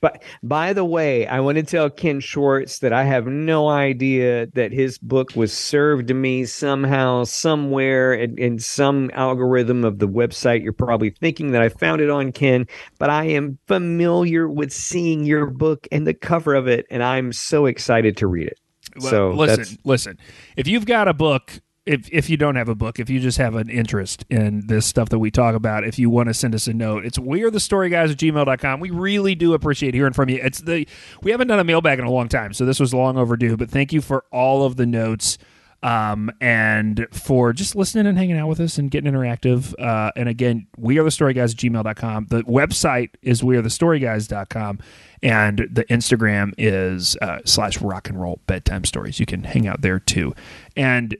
But 0.00 0.22
by 0.42 0.72
the 0.72 0.84
way, 0.84 1.26
I 1.26 1.40
want 1.40 1.56
to 1.56 1.62
tell 1.62 1.90
Ken 1.90 2.20
Schwartz 2.20 2.80
that 2.80 2.92
I 2.92 3.04
have 3.04 3.26
no 3.26 3.68
idea 3.68 4.46
that 4.54 4.72
his 4.72 4.98
book 4.98 5.32
was 5.34 5.52
served 5.52 6.08
to 6.08 6.14
me 6.14 6.44
somehow, 6.44 7.24
somewhere 7.24 8.14
in, 8.14 8.38
in 8.38 8.58
some 8.58 9.10
algorithm 9.14 9.84
of 9.84 9.98
the 9.98 10.08
website. 10.08 10.62
You're 10.62 10.72
probably 10.72 11.10
thinking 11.10 11.52
that 11.52 11.62
I 11.62 11.68
found 11.68 12.00
it 12.00 12.10
on 12.10 12.32
Ken, 12.32 12.66
but 12.98 13.10
I 13.10 13.24
am 13.24 13.58
familiar 13.66 14.48
with 14.48 14.72
seeing 14.72 15.24
your 15.24 15.46
book 15.46 15.86
and 15.92 16.06
the 16.06 16.14
cover 16.14 16.54
of 16.54 16.68
it, 16.68 16.86
and 16.90 17.02
I'm 17.02 17.32
so 17.32 17.66
excited 17.66 18.16
to 18.18 18.26
read 18.26 18.48
it. 18.48 18.58
Well, 19.00 19.10
so 19.10 19.30
listen, 19.30 19.78
listen. 19.84 20.18
If 20.56 20.66
you've 20.66 20.86
got 20.86 21.08
a 21.08 21.14
book, 21.14 21.60
if 21.88 22.06
if 22.12 22.28
you 22.28 22.36
don't 22.36 22.56
have 22.56 22.68
a 22.68 22.74
book, 22.74 23.00
if 23.00 23.08
you 23.08 23.18
just 23.18 23.38
have 23.38 23.54
an 23.54 23.70
interest 23.70 24.24
in 24.28 24.66
this 24.66 24.84
stuff 24.84 25.08
that 25.08 25.18
we 25.18 25.30
talk 25.30 25.54
about, 25.54 25.84
if 25.84 25.98
you 25.98 26.10
want 26.10 26.28
to 26.28 26.34
send 26.34 26.54
us 26.54 26.66
a 26.66 26.74
note, 26.74 27.04
it's 27.06 27.18
we're 27.18 27.50
the 27.50 27.60
story 27.60 27.88
guys 27.88 28.10
at 28.10 28.18
gmail.com. 28.18 28.80
We 28.80 28.90
really 28.90 29.34
do 29.34 29.54
appreciate 29.54 29.94
hearing 29.94 30.12
from 30.12 30.28
you. 30.28 30.38
It's 30.42 30.60
the 30.60 30.86
we 31.22 31.30
haven't 31.30 31.48
done 31.48 31.58
a 31.58 31.64
mailbag 31.64 31.98
in 31.98 32.04
a 32.04 32.10
long 32.10 32.28
time, 32.28 32.52
so 32.52 32.66
this 32.66 32.78
was 32.78 32.92
long 32.92 33.16
overdue. 33.16 33.56
But 33.56 33.70
thank 33.70 33.94
you 33.94 34.02
for 34.02 34.24
all 34.30 34.64
of 34.64 34.76
the 34.76 34.86
notes. 34.86 35.38
Um, 35.80 36.32
and 36.40 37.06
for 37.12 37.52
just 37.52 37.76
listening 37.76 38.08
and 38.08 38.18
hanging 38.18 38.36
out 38.36 38.48
with 38.48 38.58
us 38.58 38.78
and 38.78 38.90
getting 38.90 39.12
interactive. 39.12 39.80
Uh, 39.80 40.10
and 40.16 40.28
again, 40.28 40.66
we 40.76 40.98
are 40.98 41.04
the 41.04 41.10
story 41.12 41.34
guys 41.34 41.52
at 41.52 41.60
gmail.com. 41.60 42.26
The 42.30 42.42
website 42.42 43.10
is 43.22 43.44
we 43.44 43.56
are 43.56 43.62
the 43.62 43.70
story 43.70 44.00
guys.com. 44.00 44.80
And 45.22 45.68
the 45.70 45.84
Instagram 45.84 46.52
is 46.58 47.16
uh, 47.22 47.38
slash 47.44 47.80
rock 47.80 48.08
and 48.08 48.20
roll 48.20 48.40
bedtime 48.48 48.84
stories. 48.84 49.20
You 49.20 49.26
can 49.26 49.44
hang 49.44 49.68
out 49.68 49.82
there 49.82 50.00
too. 50.00 50.34
And 50.74 51.16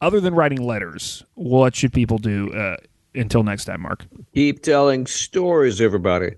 other 0.00 0.20
than 0.20 0.34
writing 0.34 0.62
letters, 0.62 1.24
what 1.34 1.74
should 1.74 1.92
people 1.92 2.18
do 2.18 2.52
uh, 2.52 2.76
until 3.14 3.42
next 3.42 3.64
time, 3.64 3.82
Mark? 3.82 4.06
Keep 4.34 4.62
telling 4.62 5.06
stories, 5.06 5.80
everybody. 5.80 6.36